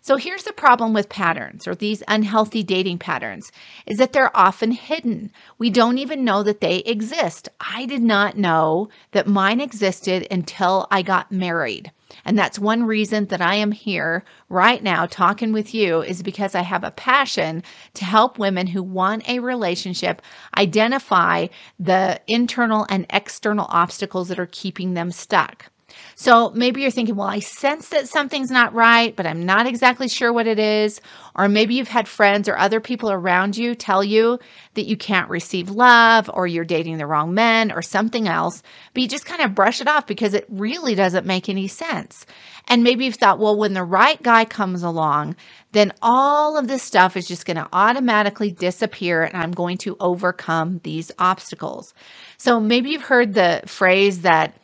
So 0.02 0.16
here's 0.16 0.44
the 0.44 0.54
problem 0.54 0.94
with 0.94 1.10
patterns 1.10 1.68
or 1.68 1.74
these 1.74 2.02
unhealthy 2.08 2.62
dating 2.62 2.98
patterns 2.98 3.52
is 3.84 3.98
that 3.98 4.14
they're 4.14 4.34
often 4.34 4.72
hidden. 4.72 5.30
We 5.58 5.68
don't 5.68 5.98
even 5.98 6.24
know 6.24 6.42
that 6.42 6.62
they 6.62 6.76
exist. 6.78 7.50
I 7.60 7.84
did 7.84 8.00
not 8.00 8.38
know 8.38 8.88
that 9.12 9.26
mine 9.26 9.60
existed 9.60 10.26
until 10.30 10.86
I 10.90 11.02
got 11.02 11.30
married. 11.30 11.92
And 12.24 12.38
that's 12.38 12.58
one 12.58 12.84
reason 12.84 13.26
that 13.26 13.42
I 13.42 13.56
am 13.56 13.72
here 13.72 14.24
right 14.48 14.82
now 14.82 15.04
talking 15.04 15.52
with 15.52 15.74
you 15.74 16.00
is 16.00 16.22
because 16.22 16.54
I 16.54 16.62
have 16.62 16.82
a 16.82 16.90
passion 16.90 17.62
to 17.94 18.04
help 18.06 18.38
women 18.38 18.66
who 18.66 18.82
want 18.82 19.28
a 19.28 19.38
relationship 19.40 20.22
identify 20.56 21.48
the 21.78 22.18
internal 22.26 22.86
and 22.88 23.04
external 23.10 23.66
obstacles 23.68 24.28
that 24.28 24.40
are 24.40 24.48
keeping 24.50 24.94
them 24.94 25.10
stuck. 25.12 25.70
So 26.14 26.50
maybe 26.50 26.82
you're 26.82 26.90
thinking, 26.90 27.16
well, 27.16 27.28
I 27.28 27.40
sense 27.40 27.88
that 27.90 28.08
something's 28.08 28.50
not 28.50 28.74
right, 28.74 29.14
but 29.14 29.26
I'm 29.26 29.46
not 29.46 29.66
exactly 29.66 30.08
sure 30.08 30.32
what 30.32 30.46
it 30.46 30.58
is. 30.58 31.00
Or 31.34 31.48
maybe 31.48 31.74
you've 31.74 31.88
had 31.88 32.08
friends 32.08 32.48
or 32.48 32.58
other 32.58 32.80
people 32.80 33.10
around 33.10 33.56
you 33.56 33.74
tell 33.74 34.04
you 34.04 34.38
that 34.74 34.86
you 34.86 34.96
can't 34.96 35.30
receive 35.30 35.70
love 35.70 36.30
or 36.32 36.46
you're 36.46 36.64
dating 36.64 36.98
the 36.98 37.06
wrong 37.06 37.34
men 37.34 37.72
or 37.72 37.82
something 37.82 38.28
else, 38.28 38.62
but 38.92 39.02
you 39.02 39.08
just 39.08 39.24
kind 39.24 39.40
of 39.40 39.54
brush 39.54 39.80
it 39.80 39.88
off 39.88 40.06
because 40.06 40.34
it 40.34 40.46
really 40.48 40.94
doesn't 40.94 41.26
make 41.26 41.48
any 41.48 41.68
sense. 41.68 42.26
And 42.68 42.84
maybe 42.84 43.04
you've 43.04 43.16
thought, 43.16 43.38
well, 43.38 43.56
when 43.56 43.72
the 43.72 43.84
right 43.84 44.22
guy 44.22 44.44
comes 44.44 44.82
along, 44.82 45.36
then 45.72 45.92
all 46.02 46.56
of 46.56 46.68
this 46.68 46.82
stuff 46.82 47.16
is 47.16 47.26
just 47.26 47.46
going 47.46 47.56
to 47.56 47.68
automatically 47.72 48.50
disappear 48.50 49.22
and 49.22 49.36
I'm 49.36 49.52
going 49.52 49.78
to 49.78 49.96
overcome 50.00 50.80
these 50.82 51.10
obstacles. 51.18 51.94
So 52.36 52.60
maybe 52.60 52.90
you've 52.90 53.02
heard 53.02 53.34
the 53.34 53.62
phrase 53.66 54.22
that 54.22 54.54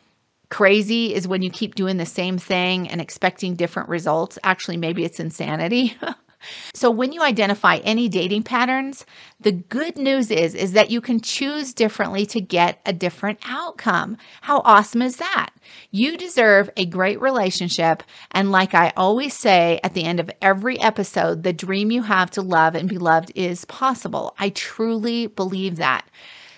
crazy 0.49 1.13
is 1.13 1.27
when 1.27 1.41
you 1.41 1.49
keep 1.49 1.75
doing 1.75 1.97
the 1.97 2.05
same 2.05 2.37
thing 2.37 2.89
and 2.89 3.01
expecting 3.01 3.55
different 3.55 3.89
results. 3.89 4.39
Actually, 4.43 4.77
maybe 4.77 5.03
it's 5.03 5.19
insanity. 5.19 5.95
so 6.73 6.89
when 6.89 7.11
you 7.11 7.21
identify 7.21 7.77
any 7.77 8.07
dating 8.07 8.43
patterns, 8.43 9.05
the 9.39 9.51
good 9.51 9.97
news 9.97 10.31
is 10.31 10.55
is 10.55 10.71
that 10.73 10.91
you 10.91 11.01
can 11.01 11.19
choose 11.19 11.73
differently 11.73 12.25
to 12.27 12.41
get 12.41 12.79
a 12.85 12.93
different 12.93 13.39
outcome. 13.45 14.17
How 14.41 14.61
awesome 14.63 15.01
is 15.01 15.17
that? 15.17 15.49
You 15.91 16.17
deserve 16.17 16.69
a 16.77 16.85
great 16.85 17.19
relationship 17.21 18.03
and 18.31 18.51
like 18.51 18.73
I 18.73 18.93
always 18.95 19.33
say 19.33 19.79
at 19.83 19.93
the 19.93 20.03
end 20.03 20.19
of 20.19 20.31
every 20.41 20.79
episode, 20.79 21.43
the 21.43 21.53
dream 21.53 21.91
you 21.91 22.03
have 22.03 22.31
to 22.31 22.41
love 22.41 22.75
and 22.75 22.87
be 22.87 22.97
loved 22.97 23.31
is 23.35 23.65
possible. 23.65 24.33
I 24.39 24.49
truly 24.49 25.27
believe 25.27 25.77
that. 25.77 26.07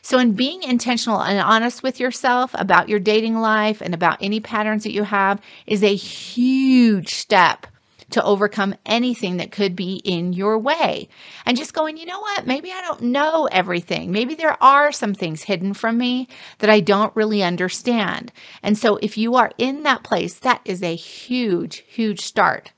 So, 0.02 0.18
in 0.18 0.34
being 0.34 0.64
intentional 0.64 1.22
and 1.22 1.40
honest 1.40 1.84
with 1.84 2.00
yourself 2.00 2.52
about 2.54 2.90
your 2.90 3.00
dating 3.00 3.36
life 3.36 3.82
and 3.82 3.94
about 3.94 4.18
any 4.22 4.40
patterns 4.40 4.84
that 4.84 4.94
you 4.94 5.04
have 5.04 5.42
is 5.68 5.84
a 5.84 5.96
huge 5.96 7.14
step 7.14 7.68
to 8.12 8.24
overcome 8.24 8.76
anything 8.86 9.38
that 9.38 9.52
could 9.52 9.76
be 9.76 10.02
in 10.04 10.34
your 10.34 10.58
way. 10.58 11.10
And 11.46 11.58
just 11.58 11.74
going, 11.74 11.98
you 11.98 12.06
know 12.06 12.20
what? 12.20 12.48
Maybe 12.48 12.72
I 12.72 12.82
don't 12.82 13.02
know 13.04 13.48
everything. 13.52 14.12
Maybe 14.12 14.36
there 14.36 14.62
are 14.64 14.92
some 14.92 15.14
things 15.14 15.44
hidden 15.44 15.74
from 15.74 15.98
me 15.98 16.28
that 16.60 16.70
I 16.70 16.80
don't 16.80 17.16
really 17.16 17.44
understand. 17.44 18.32
And 18.64 18.78
so, 18.78 18.98
if 18.98 19.18
you 19.18 19.36
are 19.36 19.52
in 19.58 19.84
that 19.84 20.04
place, 20.04 20.36
that 20.40 20.62
is 20.66 20.82
a 20.82 20.96
huge, 20.96 21.84
huge 21.88 22.22
start. 22.22 22.72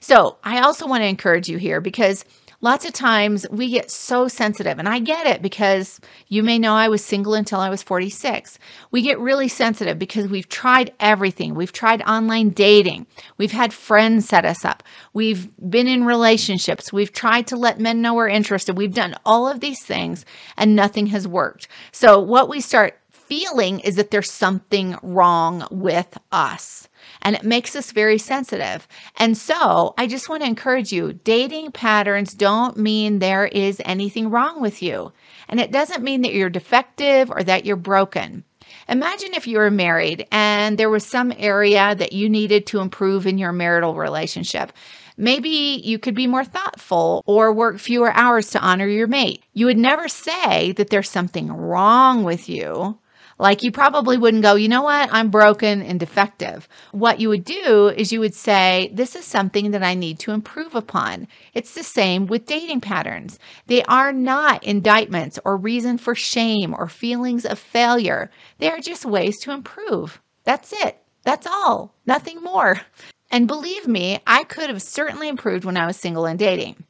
So, 0.00 0.38
I 0.44 0.60
also 0.60 0.86
want 0.86 1.02
to 1.02 1.08
encourage 1.08 1.48
you 1.48 1.58
here 1.58 1.80
because 1.80 2.24
lots 2.60 2.84
of 2.84 2.92
times 2.92 3.46
we 3.50 3.70
get 3.70 3.90
so 3.90 4.28
sensitive, 4.28 4.78
and 4.78 4.88
I 4.88 4.98
get 4.98 5.26
it 5.26 5.42
because 5.42 6.00
you 6.28 6.42
may 6.42 6.58
know 6.58 6.74
I 6.74 6.88
was 6.88 7.04
single 7.04 7.34
until 7.34 7.60
I 7.60 7.70
was 7.70 7.82
46. 7.82 8.58
We 8.90 9.02
get 9.02 9.18
really 9.18 9.48
sensitive 9.48 9.98
because 9.98 10.28
we've 10.28 10.48
tried 10.48 10.92
everything. 11.00 11.54
We've 11.54 11.72
tried 11.72 12.02
online 12.02 12.50
dating, 12.50 13.06
we've 13.38 13.52
had 13.52 13.72
friends 13.72 14.28
set 14.28 14.44
us 14.44 14.64
up, 14.64 14.82
we've 15.12 15.48
been 15.70 15.88
in 15.88 16.04
relationships, 16.04 16.92
we've 16.92 17.12
tried 17.12 17.46
to 17.48 17.56
let 17.56 17.80
men 17.80 18.02
know 18.02 18.14
we're 18.14 18.28
interested. 18.28 18.76
We've 18.76 18.94
done 18.94 19.14
all 19.24 19.48
of 19.48 19.60
these 19.60 19.82
things, 19.82 20.24
and 20.56 20.74
nothing 20.76 21.06
has 21.08 21.28
worked. 21.28 21.68
So, 21.92 22.18
what 22.20 22.48
we 22.48 22.60
start 22.60 22.98
feeling 23.10 23.80
is 23.80 23.96
that 23.96 24.10
there's 24.10 24.30
something 24.30 24.96
wrong 25.02 25.66
with 25.70 26.18
us 26.30 26.88
and 27.24 27.34
it 27.34 27.42
makes 27.42 27.74
us 27.74 27.90
very 27.90 28.18
sensitive. 28.18 28.86
And 29.16 29.36
so 29.36 29.94
I 29.98 30.06
just 30.06 30.28
want 30.28 30.42
to 30.42 30.48
encourage 30.48 30.92
you 30.92 31.14
dating 31.24 31.72
patterns 31.72 32.34
don't 32.34 32.76
mean 32.76 33.18
there 33.18 33.46
is 33.46 33.80
anything 33.84 34.30
wrong 34.30 34.60
with 34.60 34.82
you. 34.82 35.12
And 35.48 35.58
it 35.58 35.72
doesn't 35.72 36.04
mean 36.04 36.22
that 36.22 36.34
you're 36.34 36.50
defective 36.50 37.30
or 37.30 37.42
that 37.42 37.64
you're 37.64 37.76
broken. 37.76 38.44
Imagine 38.88 39.34
if 39.34 39.46
you 39.46 39.58
were 39.58 39.70
married 39.70 40.26
and 40.30 40.78
there 40.78 40.90
was 40.90 41.06
some 41.06 41.32
area 41.38 41.94
that 41.94 42.12
you 42.12 42.28
needed 42.28 42.66
to 42.66 42.80
improve 42.80 43.26
in 43.26 43.38
your 43.38 43.52
marital 43.52 43.94
relationship. 43.94 44.72
Maybe 45.16 45.80
you 45.84 45.98
could 45.98 46.14
be 46.14 46.26
more 46.26 46.44
thoughtful 46.44 47.22
or 47.26 47.52
work 47.52 47.78
fewer 47.78 48.12
hours 48.12 48.50
to 48.50 48.60
honor 48.60 48.88
your 48.88 49.06
mate. 49.06 49.42
You 49.52 49.66
would 49.66 49.78
never 49.78 50.08
say 50.08 50.72
that 50.72 50.90
there's 50.90 51.08
something 51.08 51.52
wrong 51.52 52.24
with 52.24 52.48
you 52.48 52.98
like 53.38 53.62
you 53.62 53.72
probably 53.72 54.16
wouldn't 54.16 54.42
go, 54.42 54.54
you 54.54 54.68
know 54.68 54.82
what? 54.82 55.08
I'm 55.12 55.30
broken 55.30 55.82
and 55.82 55.98
defective. 55.98 56.68
What 56.92 57.20
you 57.20 57.28
would 57.28 57.44
do 57.44 57.88
is 57.88 58.12
you 58.12 58.20
would 58.20 58.34
say, 58.34 58.90
this 58.92 59.16
is 59.16 59.24
something 59.24 59.72
that 59.72 59.82
I 59.82 59.94
need 59.94 60.18
to 60.20 60.32
improve 60.32 60.74
upon. 60.74 61.28
It's 61.52 61.74
the 61.74 61.82
same 61.82 62.26
with 62.26 62.46
dating 62.46 62.80
patterns. 62.80 63.38
They 63.66 63.82
are 63.84 64.12
not 64.12 64.64
indictments 64.64 65.38
or 65.44 65.56
reason 65.56 65.98
for 65.98 66.14
shame 66.14 66.74
or 66.76 66.88
feelings 66.88 67.44
of 67.44 67.58
failure. 67.58 68.30
They 68.58 68.70
are 68.70 68.80
just 68.80 69.04
ways 69.04 69.38
to 69.40 69.52
improve. 69.52 70.20
That's 70.44 70.72
it. 70.72 70.98
That's 71.24 71.46
all. 71.46 71.94
Nothing 72.06 72.42
more. 72.42 72.80
And 73.30 73.48
believe 73.48 73.88
me, 73.88 74.20
I 74.26 74.44
could 74.44 74.70
have 74.70 74.82
certainly 74.82 75.28
improved 75.28 75.64
when 75.64 75.76
I 75.76 75.86
was 75.86 75.96
single 75.96 76.26
and 76.26 76.38
dating. 76.38 76.84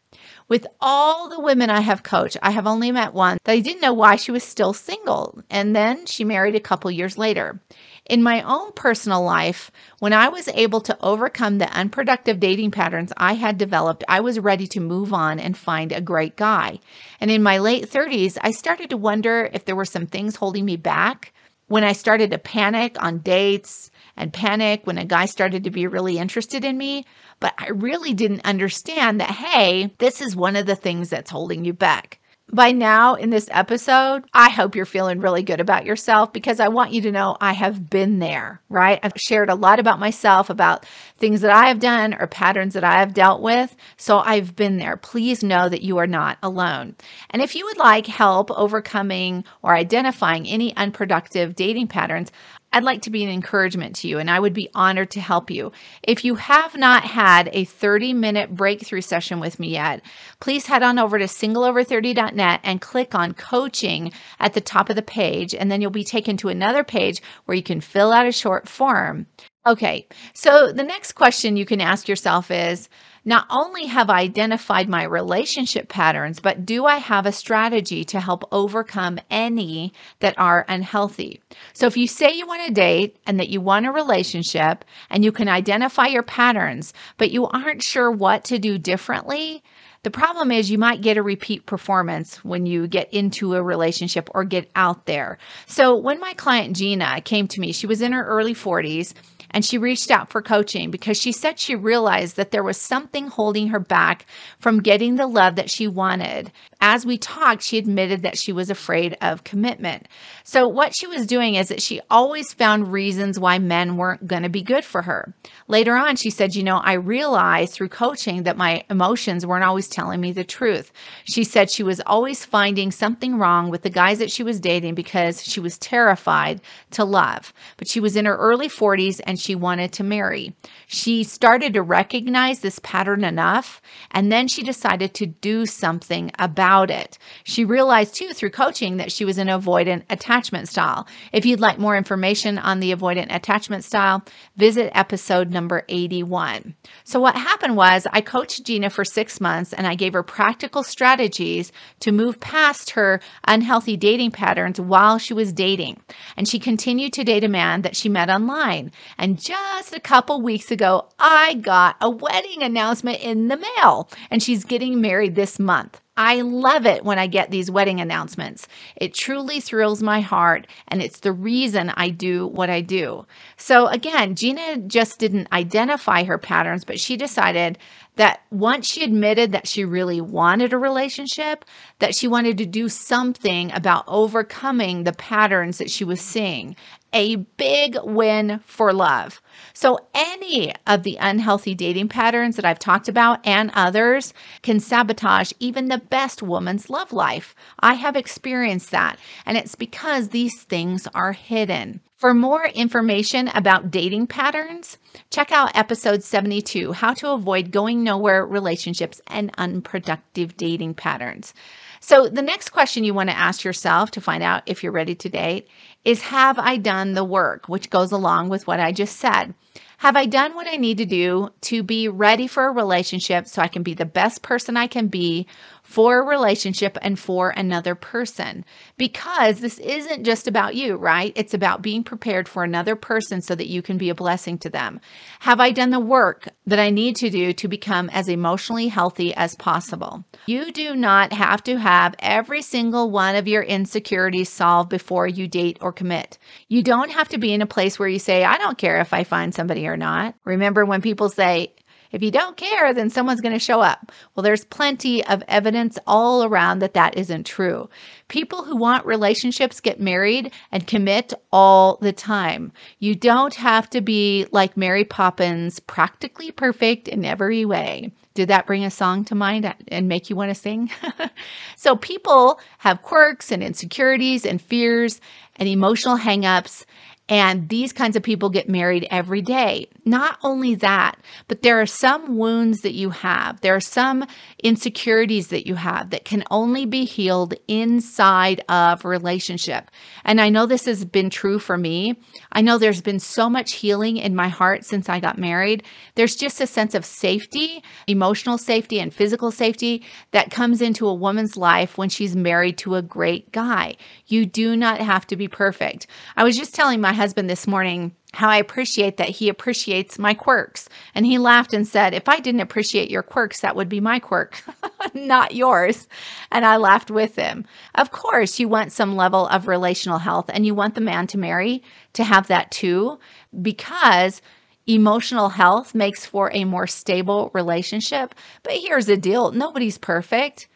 With 0.46 0.66
all 0.78 1.30
the 1.30 1.40
women 1.40 1.70
I 1.70 1.80
have 1.80 2.02
coached, 2.02 2.36
I 2.42 2.50
have 2.50 2.66
only 2.66 2.92
met 2.92 3.14
one 3.14 3.38
that 3.44 3.52
I 3.52 3.60
didn't 3.60 3.80
know 3.80 3.94
why 3.94 4.16
she 4.16 4.30
was 4.30 4.44
still 4.44 4.74
single. 4.74 5.42
And 5.48 5.74
then 5.74 6.04
she 6.04 6.22
married 6.22 6.54
a 6.54 6.60
couple 6.60 6.90
years 6.90 7.16
later. 7.16 7.60
In 8.04 8.22
my 8.22 8.42
own 8.42 8.72
personal 8.72 9.22
life, 9.22 9.70
when 10.00 10.12
I 10.12 10.28
was 10.28 10.48
able 10.48 10.82
to 10.82 10.98
overcome 11.02 11.56
the 11.56 11.70
unproductive 11.70 12.40
dating 12.40 12.72
patterns 12.72 13.10
I 13.16 13.32
had 13.32 13.56
developed, 13.56 14.04
I 14.06 14.20
was 14.20 14.38
ready 14.38 14.66
to 14.68 14.80
move 14.80 15.14
on 15.14 15.40
and 15.40 15.56
find 15.56 15.90
a 15.92 16.02
great 16.02 16.36
guy. 16.36 16.78
And 17.20 17.30
in 17.30 17.42
my 17.42 17.56
late 17.56 17.90
30s, 17.90 18.36
I 18.42 18.50
started 18.50 18.90
to 18.90 18.98
wonder 18.98 19.48
if 19.54 19.64
there 19.64 19.76
were 19.76 19.86
some 19.86 20.06
things 20.06 20.36
holding 20.36 20.66
me 20.66 20.76
back. 20.76 21.32
When 21.68 21.84
I 21.84 21.92
started 21.92 22.30
to 22.32 22.38
panic 22.38 23.02
on 23.02 23.20
dates, 23.20 23.90
and 24.16 24.32
panic 24.32 24.82
when 24.84 24.98
a 24.98 25.04
guy 25.04 25.26
started 25.26 25.64
to 25.64 25.70
be 25.70 25.86
really 25.86 26.18
interested 26.18 26.64
in 26.64 26.78
me. 26.78 27.04
But 27.40 27.54
I 27.58 27.68
really 27.68 28.14
didn't 28.14 28.44
understand 28.44 29.20
that, 29.20 29.30
hey, 29.30 29.94
this 29.98 30.20
is 30.20 30.36
one 30.36 30.56
of 30.56 30.66
the 30.66 30.76
things 30.76 31.10
that's 31.10 31.30
holding 31.30 31.64
you 31.64 31.72
back. 31.72 32.20
By 32.52 32.72
now, 32.72 33.14
in 33.14 33.30
this 33.30 33.48
episode, 33.50 34.24
I 34.34 34.50
hope 34.50 34.76
you're 34.76 34.84
feeling 34.84 35.18
really 35.18 35.42
good 35.42 35.60
about 35.60 35.86
yourself 35.86 36.30
because 36.32 36.60
I 36.60 36.68
want 36.68 36.92
you 36.92 37.00
to 37.00 37.10
know 37.10 37.38
I 37.40 37.54
have 37.54 37.88
been 37.88 38.18
there, 38.18 38.60
right? 38.68 39.00
I've 39.02 39.14
shared 39.16 39.48
a 39.48 39.54
lot 39.54 39.80
about 39.80 39.98
myself, 39.98 40.50
about 40.50 40.84
things 41.16 41.40
that 41.40 41.50
I 41.50 41.68
have 41.68 41.80
done 41.80 42.12
or 42.12 42.26
patterns 42.26 42.74
that 42.74 42.84
I 42.84 43.00
have 43.00 43.14
dealt 43.14 43.40
with. 43.40 43.74
So 43.96 44.18
I've 44.18 44.54
been 44.54 44.76
there. 44.76 44.98
Please 44.98 45.42
know 45.42 45.70
that 45.70 45.82
you 45.82 45.96
are 45.96 46.06
not 46.06 46.36
alone. 46.42 46.94
And 47.30 47.40
if 47.40 47.54
you 47.54 47.64
would 47.64 47.78
like 47.78 48.06
help 48.06 48.50
overcoming 48.50 49.42
or 49.62 49.74
identifying 49.74 50.46
any 50.46 50.76
unproductive 50.76 51.56
dating 51.56 51.88
patterns, 51.88 52.30
I'd 52.74 52.82
like 52.82 53.02
to 53.02 53.10
be 53.10 53.22
an 53.22 53.30
encouragement 53.30 53.94
to 53.96 54.08
you 54.08 54.18
and 54.18 54.28
I 54.28 54.40
would 54.40 54.52
be 54.52 54.68
honored 54.74 55.12
to 55.12 55.20
help 55.20 55.48
you. 55.48 55.70
If 56.02 56.24
you 56.24 56.34
have 56.34 56.76
not 56.76 57.04
had 57.04 57.48
a 57.52 57.64
30 57.64 58.12
minute 58.14 58.52
breakthrough 58.52 59.00
session 59.00 59.38
with 59.38 59.60
me 59.60 59.68
yet, 59.68 60.02
please 60.40 60.66
head 60.66 60.82
on 60.82 60.98
over 60.98 61.16
to 61.16 61.26
singleover30.net 61.26 62.60
and 62.64 62.80
click 62.80 63.14
on 63.14 63.32
coaching 63.32 64.12
at 64.40 64.54
the 64.54 64.60
top 64.60 64.90
of 64.90 64.96
the 64.96 65.02
page. 65.02 65.54
And 65.54 65.70
then 65.70 65.80
you'll 65.80 65.92
be 65.92 66.02
taken 66.02 66.36
to 66.38 66.48
another 66.48 66.82
page 66.82 67.22
where 67.44 67.54
you 67.54 67.62
can 67.62 67.80
fill 67.80 68.10
out 68.10 68.26
a 68.26 68.32
short 68.32 68.68
form. 68.68 69.26
Okay, 69.64 70.08
so 70.32 70.72
the 70.72 70.82
next 70.82 71.12
question 71.12 71.56
you 71.56 71.64
can 71.64 71.80
ask 71.80 72.08
yourself 72.08 72.50
is 72.50 72.88
not 73.24 73.46
only 73.50 73.86
have 73.86 74.10
I 74.10 74.20
identified 74.20 74.88
my 74.88 75.04
relationship 75.04 75.88
patterns, 75.88 76.40
but 76.40 76.66
do 76.66 76.84
I 76.84 76.96
have 76.96 77.26
a 77.26 77.32
strategy 77.32 78.04
to 78.06 78.20
help 78.20 78.48
overcome 78.52 79.18
any 79.30 79.92
that 80.20 80.38
are 80.38 80.64
unhealthy? 80.68 81.40
So 81.72 81.86
if 81.86 81.96
you 81.96 82.06
say 82.06 82.32
you 82.32 82.46
want 82.46 82.66
to 82.66 82.72
date 82.72 83.16
and 83.26 83.40
that 83.40 83.48
you 83.48 83.60
want 83.60 83.86
a 83.86 83.92
relationship 83.92 84.84
and 85.10 85.24
you 85.24 85.32
can 85.32 85.48
identify 85.48 86.06
your 86.06 86.22
patterns, 86.22 86.92
but 87.16 87.30
you 87.30 87.46
aren't 87.46 87.82
sure 87.82 88.10
what 88.10 88.44
to 88.44 88.58
do 88.58 88.78
differently, 88.78 89.62
the 90.04 90.10
problem 90.10 90.52
is 90.52 90.70
you 90.70 90.76
might 90.76 91.00
get 91.00 91.16
a 91.16 91.22
repeat 91.22 91.64
performance 91.64 92.44
when 92.44 92.66
you 92.66 92.86
get 92.86 93.12
into 93.14 93.54
a 93.54 93.62
relationship 93.62 94.28
or 94.34 94.44
get 94.44 94.70
out 94.76 95.06
there. 95.06 95.38
So 95.66 95.96
when 95.96 96.20
my 96.20 96.34
client 96.34 96.76
Gina 96.76 97.22
came 97.22 97.48
to 97.48 97.60
me, 97.60 97.72
she 97.72 97.86
was 97.86 98.02
in 98.02 98.12
her 98.12 98.26
early 98.26 98.54
40s 98.54 99.14
and 99.54 99.64
she 99.64 99.78
reached 99.78 100.10
out 100.10 100.28
for 100.30 100.42
coaching 100.42 100.90
because 100.90 101.16
she 101.16 101.30
said 101.30 101.58
she 101.60 101.76
realized 101.76 102.36
that 102.36 102.50
there 102.50 102.64
was 102.64 102.76
something 102.76 103.28
holding 103.28 103.68
her 103.68 103.78
back 103.78 104.26
from 104.58 104.82
getting 104.82 105.14
the 105.14 105.28
love 105.28 105.54
that 105.54 105.70
she 105.70 105.86
wanted. 105.86 106.50
As 106.86 107.06
we 107.06 107.16
talked, 107.16 107.62
she 107.62 107.78
admitted 107.78 108.20
that 108.20 108.36
she 108.36 108.52
was 108.52 108.68
afraid 108.68 109.16
of 109.22 109.42
commitment. 109.42 110.06
So, 110.42 110.68
what 110.68 110.94
she 110.94 111.06
was 111.06 111.26
doing 111.26 111.54
is 111.54 111.68
that 111.68 111.80
she 111.80 112.02
always 112.10 112.52
found 112.52 112.92
reasons 112.92 113.40
why 113.40 113.58
men 113.58 113.96
weren't 113.96 114.26
going 114.26 114.42
to 114.42 114.50
be 114.50 114.60
good 114.60 114.84
for 114.84 115.00
her. 115.00 115.32
Later 115.66 115.96
on, 115.96 116.16
she 116.16 116.28
said, 116.28 116.54
You 116.54 116.62
know, 116.62 116.82
I 116.84 116.92
realized 116.92 117.72
through 117.72 117.88
coaching 117.88 118.42
that 118.42 118.58
my 118.58 118.84
emotions 118.90 119.46
weren't 119.46 119.64
always 119.64 119.88
telling 119.88 120.20
me 120.20 120.30
the 120.32 120.44
truth. 120.44 120.92
She 121.24 121.42
said 121.42 121.70
she 121.70 121.82
was 121.82 122.02
always 122.04 122.44
finding 122.44 122.90
something 122.90 123.38
wrong 123.38 123.70
with 123.70 123.80
the 123.80 123.88
guys 123.88 124.18
that 124.18 124.30
she 124.30 124.42
was 124.42 124.60
dating 124.60 124.94
because 124.94 125.42
she 125.42 125.60
was 125.60 125.78
terrified 125.78 126.60
to 126.90 127.06
love. 127.06 127.54
But 127.78 127.88
she 127.88 127.98
was 127.98 128.14
in 128.14 128.26
her 128.26 128.36
early 128.36 128.68
40s 128.68 129.22
and 129.26 129.40
she 129.40 129.54
wanted 129.54 129.94
to 129.94 130.04
marry. 130.04 130.54
She 130.86 131.24
started 131.24 131.72
to 131.72 131.82
recognize 131.82 132.60
this 132.60 132.78
pattern 132.80 133.24
enough, 133.24 133.80
and 134.10 134.30
then 134.30 134.48
she 134.48 134.62
decided 134.62 135.14
to 135.14 135.24
do 135.24 135.64
something 135.64 136.30
about 136.38 136.73
about 136.74 136.90
it. 136.90 137.18
She 137.44 137.64
realized 137.64 138.14
too 138.14 138.32
through 138.32 138.50
coaching 138.50 138.96
that 138.96 139.12
she 139.12 139.24
was 139.24 139.38
an 139.38 139.46
avoidant 139.46 140.02
attachment 140.10 140.68
style. 140.68 141.06
If 141.32 141.46
you'd 141.46 141.60
like 141.60 141.78
more 141.78 141.96
information 141.96 142.58
on 142.58 142.80
the 142.80 142.92
avoidant 142.92 143.32
attachment 143.32 143.84
style, 143.84 144.24
visit 144.56 144.90
episode 144.92 145.50
number 145.50 145.84
81. 145.88 146.74
So, 147.04 147.20
what 147.20 147.36
happened 147.36 147.76
was 147.76 148.08
I 148.12 148.20
coached 148.22 148.64
Gina 148.64 148.90
for 148.90 149.04
six 149.04 149.40
months 149.40 149.72
and 149.72 149.86
I 149.86 149.94
gave 149.94 150.14
her 150.14 150.24
practical 150.24 150.82
strategies 150.82 151.70
to 152.00 152.10
move 152.10 152.40
past 152.40 152.90
her 152.90 153.20
unhealthy 153.46 153.96
dating 153.96 154.32
patterns 154.32 154.80
while 154.80 155.18
she 155.18 155.32
was 155.34 155.52
dating. 155.52 156.00
And 156.36 156.48
she 156.48 156.58
continued 156.58 157.12
to 157.12 157.24
date 157.24 157.44
a 157.44 157.48
man 157.48 157.82
that 157.82 157.94
she 157.94 158.08
met 158.08 158.30
online. 158.30 158.90
And 159.16 159.40
just 159.40 159.94
a 159.94 160.00
couple 160.00 160.42
weeks 160.42 160.72
ago, 160.72 161.08
I 161.20 161.54
got 161.54 161.96
a 162.00 162.10
wedding 162.10 162.62
announcement 162.62 163.20
in 163.20 163.46
the 163.46 163.58
mail, 163.58 164.08
and 164.30 164.42
she's 164.42 164.64
getting 164.64 165.00
married 165.00 165.36
this 165.36 165.60
month. 165.60 166.00
I 166.16 166.42
love 166.42 166.86
it 166.86 167.04
when 167.04 167.18
I 167.18 167.26
get 167.26 167.50
these 167.50 167.70
wedding 167.72 168.00
announcements. 168.00 168.68
It 168.94 169.14
truly 169.14 169.58
thrills 169.60 170.00
my 170.00 170.20
heart, 170.20 170.68
and 170.86 171.02
it's 171.02 171.20
the 171.20 171.32
reason 171.32 171.90
I 171.90 172.10
do 172.10 172.46
what 172.46 172.70
I 172.70 172.82
do. 172.82 173.26
So, 173.56 173.88
again, 173.88 174.36
Gina 174.36 174.78
just 174.78 175.18
didn't 175.18 175.52
identify 175.52 176.22
her 176.22 176.38
patterns, 176.38 176.84
but 176.84 177.00
she 177.00 177.16
decided 177.16 177.78
that 178.16 178.42
once 178.50 178.86
she 178.86 179.02
admitted 179.02 179.52
that 179.52 179.66
she 179.66 179.84
really 179.84 180.20
wanted 180.20 180.72
a 180.72 180.78
relationship, 180.78 181.64
that 181.98 182.14
she 182.14 182.28
wanted 182.28 182.58
to 182.58 182.66
do 182.66 182.88
something 182.88 183.72
about 183.72 184.04
overcoming 184.06 185.04
the 185.04 185.12
patterns 185.12 185.78
that 185.78 185.90
she 185.90 186.04
was 186.04 186.20
seeing. 186.20 186.76
A 187.12 187.36
big 187.36 187.96
win 188.02 188.60
for 188.66 188.92
love. 188.92 189.40
So, 189.72 190.00
any 190.14 190.72
of 190.86 191.04
the 191.04 191.16
unhealthy 191.20 191.74
dating 191.74 192.08
patterns 192.08 192.56
that 192.56 192.64
I've 192.64 192.80
talked 192.80 193.08
about 193.08 193.44
and 193.46 193.70
others 193.74 194.34
can 194.62 194.80
sabotage 194.80 195.52
even 195.60 195.88
the 195.88 195.98
best 195.98 196.42
woman's 196.42 196.90
love 196.90 197.12
life. 197.12 197.54
I 197.78 197.94
have 197.94 198.16
experienced 198.16 198.90
that, 198.90 199.18
and 199.46 199.56
it's 199.56 199.76
because 199.76 200.28
these 200.28 200.62
things 200.62 201.06
are 201.14 201.32
hidden. 201.32 202.00
For 202.24 202.32
more 202.32 202.64
information 202.64 203.48
about 203.48 203.90
dating 203.90 204.28
patterns, 204.28 204.96
check 205.28 205.52
out 205.52 205.76
episode 205.76 206.22
72 206.22 206.92
How 206.92 207.12
to 207.12 207.32
Avoid 207.32 207.70
Going 207.70 208.02
Nowhere 208.02 208.46
Relationships 208.46 209.20
and 209.26 209.50
Unproductive 209.58 210.56
Dating 210.56 210.94
Patterns. 210.94 211.52
So, 212.00 212.26
the 212.26 212.40
next 212.40 212.70
question 212.70 213.04
you 213.04 213.12
want 213.12 213.28
to 213.28 213.36
ask 213.36 213.62
yourself 213.62 214.10
to 214.12 214.22
find 214.22 214.42
out 214.42 214.62
if 214.64 214.82
you're 214.82 214.90
ready 214.90 215.14
to 215.16 215.28
date 215.28 215.68
is 216.06 216.22
Have 216.22 216.58
I 216.58 216.78
done 216.78 217.12
the 217.12 217.24
work? 217.24 217.68
Which 217.68 217.90
goes 217.90 218.10
along 218.10 218.48
with 218.48 218.66
what 218.66 218.80
I 218.80 218.90
just 218.90 219.18
said. 219.18 219.52
Have 219.98 220.16
I 220.16 220.24
done 220.24 220.54
what 220.54 220.66
I 220.66 220.76
need 220.76 220.98
to 220.98 221.04
do 221.04 221.50
to 221.62 221.82
be 221.82 222.08
ready 222.08 222.46
for 222.46 222.66
a 222.66 222.72
relationship 222.72 223.46
so 223.46 223.60
I 223.60 223.68
can 223.68 223.82
be 223.82 223.92
the 223.92 224.06
best 224.06 224.40
person 224.40 224.78
I 224.78 224.86
can 224.86 225.08
be 225.08 225.46
for 225.84 226.18
a 226.18 226.26
relationship 226.26 226.96
and 227.02 227.18
for 227.18 227.50
another 227.50 227.94
person. 227.94 228.64
Because 228.96 229.60
this 229.60 229.78
isn't 229.78 230.24
just 230.24 230.48
about 230.48 230.74
you, 230.74 230.96
right? 230.96 231.32
It's 231.36 231.54
about 231.54 231.82
being 231.82 232.02
prepared 232.02 232.48
for 232.48 232.64
another 232.64 232.96
person 232.96 233.42
so 233.42 233.54
that 233.54 233.68
you 233.68 233.82
can 233.82 233.98
be 233.98 234.08
a 234.08 234.14
blessing 234.14 234.58
to 234.58 234.70
them. 234.70 235.00
Have 235.40 235.60
I 235.60 235.70
done 235.70 235.90
the 235.90 236.00
work 236.00 236.48
that 236.66 236.78
I 236.78 236.88
need 236.88 237.16
to 237.16 237.28
do 237.28 237.52
to 237.52 237.68
become 237.68 238.08
as 238.10 238.28
emotionally 238.28 238.88
healthy 238.88 239.34
as 239.34 239.54
possible? 239.56 240.24
You 240.46 240.72
do 240.72 240.96
not 240.96 241.34
have 241.34 241.62
to 241.64 241.76
have 241.76 242.14
every 242.18 242.62
single 242.62 243.10
one 243.10 243.36
of 243.36 243.46
your 243.46 243.62
insecurities 243.62 244.48
solved 244.48 244.88
before 244.88 245.28
you 245.28 245.46
date 245.46 245.78
or 245.82 245.92
commit. 245.92 246.38
You 246.68 246.82
don't 246.82 247.10
have 247.10 247.28
to 247.28 247.38
be 247.38 247.52
in 247.52 247.60
a 247.60 247.66
place 247.66 247.98
where 247.98 248.08
you 248.08 248.18
say, 248.18 248.42
I 248.42 248.56
don't 248.56 248.78
care 248.78 249.00
if 249.00 249.12
I 249.12 249.22
find 249.22 249.54
somebody 249.54 249.86
or 249.86 249.98
not. 249.98 250.34
Remember 250.44 250.86
when 250.86 251.02
people 251.02 251.28
say, 251.28 251.74
if 252.12 252.22
you 252.22 252.30
don't 252.30 252.56
care, 252.56 252.92
then 252.94 253.10
someone's 253.10 253.40
going 253.40 253.52
to 253.52 253.58
show 253.58 253.80
up. 253.80 254.12
Well, 254.34 254.42
there's 254.42 254.64
plenty 254.64 255.24
of 255.26 255.42
evidence 255.48 255.98
all 256.06 256.44
around 256.44 256.78
that 256.78 256.94
that 256.94 257.16
isn't 257.16 257.44
true. 257.44 257.88
People 258.28 258.64
who 258.64 258.76
want 258.76 259.06
relationships 259.06 259.80
get 259.80 260.00
married 260.00 260.52
and 260.72 260.86
commit 260.86 261.34
all 261.52 261.98
the 262.00 262.12
time. 262.12 262.72
You 262.98 263.14
don't 263.14 263.54
have 263.54 263.90
to 263.90 264.00
be 264.00 264.46
like 264.52 264.76
Mary 264.76 265.04
Poppins, 265.04 265.80
practically 265.80 266.50
perfect 266.50 267.08
in 267.08 267.24
every 267.24 267.64
way. 267.64 268.12
Did 268.34 268.48
that 268.48 268.66
bring 268.66 268.84
a 268.84 268.90
song 268.90 269.24
to 269.26 269.36
mind 269.36 269.72
and 269.88 270.08
make 270.08 270.28
you 270.28 270.34
want 270.34 270.50
to 270.50 270.54
sing? 270.56 270.90
so, 271.76 271.94
people 271.94 272.58
have 272.78 273.02
quirks 273.02 273.52
and 273.52 273.62
insecurities 273.62 274.44
and 274.44 274.60
fears 274.60 275.20
and 275.56 275.68
emotional 275.68 276.16
hangups 276.16 276.84
and 277.28 277.70
these 277.70 277.92
kinds 277.92 278.16
of 278.16 278.22
people 278.22 278.50
get 278.50 278.68
married 278.68 279.06
every 279.10 279.40
day. 279.40 279.88
Not 280.04 280.38
only 280.42 280.74
that, 280.76 281.16
but 281.48 281.62
there 281.62 281.80
are 281.80 281.86
some 281.86 282.36
wounds 282.36 282.82
that 282.82 282.92
you 282.92 283.08
have, 283.08 283.62
there 283.62 283.74
are 283.74 283.80
some 283.80 284.26
insecurities 284.62 285.48
that 285.48 285.66
you 285.66 285.74
have 285.74 286.10
that 286.10 286.26
can 286.26 286.44
only 286.50 286.84
be 286.84 287.06
healed 287.06 287.54
inside 287.66 288.62
of 288.68 289.06
relationship. 289.06 289.90
And 290.24 290.38
I 290.38 290.50
know 290.50 290.66
this 290.66 290.84
has 290.84 291.06
been 291.06 291.30
true 291.30 291.58
for 291.58 291.78
me. 291.78 292.14
I 292.52 292.60
know 292.60 292.76
there's 292.76 293.00
been 293.00 293.20
so 293.20 293.48
much 293.48 293.72
healing 293.72 294.18
in 294.18 294.36
my 294.36 294.48
heart 294.48 294.84
since 294.84 295.08
I 295.08 295.18
got 295.18 295.38
married. 295.38 295.82
There's 296.16 296.36
just 296.36 296.60
a 296.60 296.66
sense 296.66 296.94
of 296.94 297.06
safety, 297.06 297.82
emotional 298.06 298.58
safety, 298.58 299.00
and 299.00 299.14
physical 299.14 299.50
safety 299.50 300.04
that 300.32 300.50
comes 300.50 300.82
into 300.82 301.08
a 301.08 301.14
woman's 301.14 301.56
life 301.56 301.96
when 301.96 302.10
she's 302.10 302.36
married 302.36 302.76
to 302.78 302.96
a 302.96 303.02
great 303.02 303.50
guy. 303.50 303.96
You 304.26 304.44
do 304.44 304.76
not 304.76 305.00
have 305.00 305.26
to 305.28 305.36
be 305.36 305.48
perfect. 305.48 306.06
I 306.36 306.44
was 306.44 306.56
just 306.56 306.74
telling 306.74 307.00
my 307.00 307.13
husband 307.14 307.48
this 307.48 307.66
morning 307.66 308.14
how 308.34 308.48
I 308.48 308.56
appreciate 308.56 309.16
that 309.16 309.28
he 309.28 309.48
appreciates 309.48 310.18
my 310.18 310.34
quirks. 310.34 310.88
And 311.14 311.24
he 311.24 311.38
laughed 311.38 311.72
and 311.72 311.86
said, 311.86 312.14
If 312.14 312.28
I 312.28 312.40
didn't 312.40 312.60
appreciate 312.60 313.10
your 313.10 313.22
quirks, 313.22 313.60
that 313.60 313.76
would 313.76 313.88
be 313.88 314.00
my 314.00 314.18
quirk, 314.18 314.62
not 315.14 315.54
yours. 315.54 316.08
And 316.50 316.66
I 316.66 316.76
laughed 316.76 317.10
with 317.10 317.36
him. 317.36 317.64
Of 317.94 318.10
course, 318.10 318.58
you 318.58 318.68
want 318.68 318.92
some 318.92 319.16
level 319.16 319.46
of 319.48 319.68
relational 319.68 320.18
health 320.18 320.50
and 320.52 320.66
you 320.66 320.74
want 320.74 320.94
the 320.94 321.00
man 321.00 321.26
to 321.28 321.38
marry 321.38 321.82
to 322.14 322.24
have 322.24 322.48
that 322.48 322.70
too, 322.70 323.18
because 323.62 324.42
emotional 324.86 325.48
health 325.48 325.94
makes 325.94 326.26
for 326.26 326.50
a 326.52 326.64
more 326.64 326.86
stable 326.86 327.50
relationship. 327.54 328.34
But 328.62 328.74
here's 328.74 329.06
the 329.06 329.16
deal 329.16 329.52
nobody's 329.52 329.98
perfect. 329.98 330.68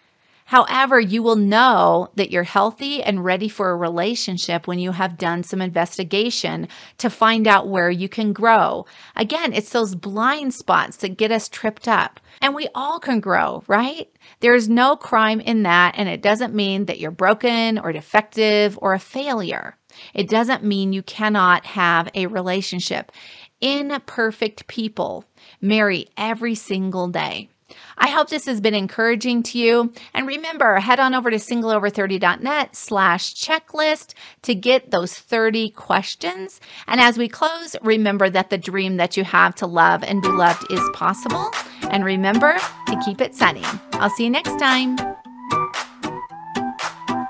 However, 0.48 0.98
you 0.98 1.22
will 1.22 1.36
know 1.36 2.08
that 2.14 2.30
you're 2.30 2.42
healthy 2.42 3.02
and 3.02 3.22
ready 3.22 3.50
for 3.50 3.68
a 3.68 3.76
relationship 3.76 4.66
when 4.66 4.78
you 4.78 4.92
have 4.92 5.18
done 5.18 5.42
some 5.42 5.60
investigation 5.60 6.68
to 6.96 7.10
find 7.10 7.46
out 7.46 7.68
where 7.68 7.90
you 7.90 8.08
can 8.08 8.32
grow. 8.32 8.86
Again, 9.14 9.52
it's 9.52 9.68
those 9.68 9.94
blind 9.94 10.54
spots 10.54 10.96
that 10.96 11.18
get 11.18 11.30
us 11.30 11.50
tripped 11.50 11.86
up. 11.86 12.18
And 12.40 12.54
we 12.54 12.66
all 12.74 12.98
can 12.98 13.20
grow, 13.20 13.62
right? 13.66 14.10
There's 14.40 14.70
no 14.70 14.96
crime 14.96 15.40
in 15.40 15.64
that, 15.64 15.96
and 15.98 16.08
it 16.08 16.22
doesn't 16.22 16.54
mean 16.54 16.86
that 16.86 16.98
you're 16.98 17.10
broken 17.10 17.78
or 17.78 17.92
defective 17.92 18.78
or 18.80 18.94
a 18.94 18.98
failure. 18.98 19.76
It 20.14 20.30
doesn't 20.30 20.64
mean 20.64 20.94
you 20.94 21.02
cannot 21.02 21.66
have 21.66 22.08
a 22.14 22.26
relationship. 22.26 23.12
Imperfect 23.60 24.66
people 24.66 25.26
marry 25.60 26.08
every 26.16 26.54
single 26.54 27.08
day. 27.08 27.50
I 27.96 28.08
hope 28.08 28.28
this 28.28 28.46
has 28.46 28.60
been 28.60 28.74
encouraging 28.74 29.42
to 29.44 29.58
you. 29.58 29.92
And 30.14 30.26
remember, 30.26 30.76
head 30.76 31.00
on 31.00 31.14
over 31.14 31.30
to 31.30 31.36
singleover30.net 31.36 32.76
slash 32.76 33.34
checklist 33.34 34.14
to 34.42 34.54
get 34.54 34.90
those 34.90 35.14
30 35.14 35.70
questions. 35.70 36.60
And 36.86 37.00
as 37.00 37.18
we 37.18 37.28
close, 37.28 37.76
remember 37.82 38.30
that 38.30 38.50
the 38.50 38.58
dream 38.58 38.96
that 38.96 39.16
you 39.16 39.24
have 39.24 39.54
to 39.56 39.66
love 39.66 40.02
and 40.02 40.22
be 40.22 40.28
loved 40.28 40.70
is 40.72 40.80
possible. 40.92 41.50
And 41.90 42.04
remember 42.04 42.56
to 42.86 43.00
keep 43.04 43.20
it 43.20 43.34
sunny. 43.34 43.64
I'll 43.94 44.10
see 44.10 44.24
you 44.24 44.30
next 44.30 44.58
time. 44.58 44.96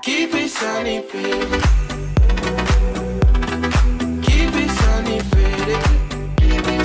Keep 0.01 0.33
it 0.33 0.49
sunny, 0.49 1.01
baby. 1.01 1.61
Keep 4.23 4.55
it 4.55 4.69
sunny, 4.69 5.21
baby. 5.31 5.99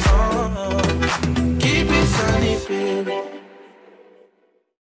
Oh, 0.07 1.59
keep 1.61 1.89
it 1.91 2.07
sunny. 2.07 3.24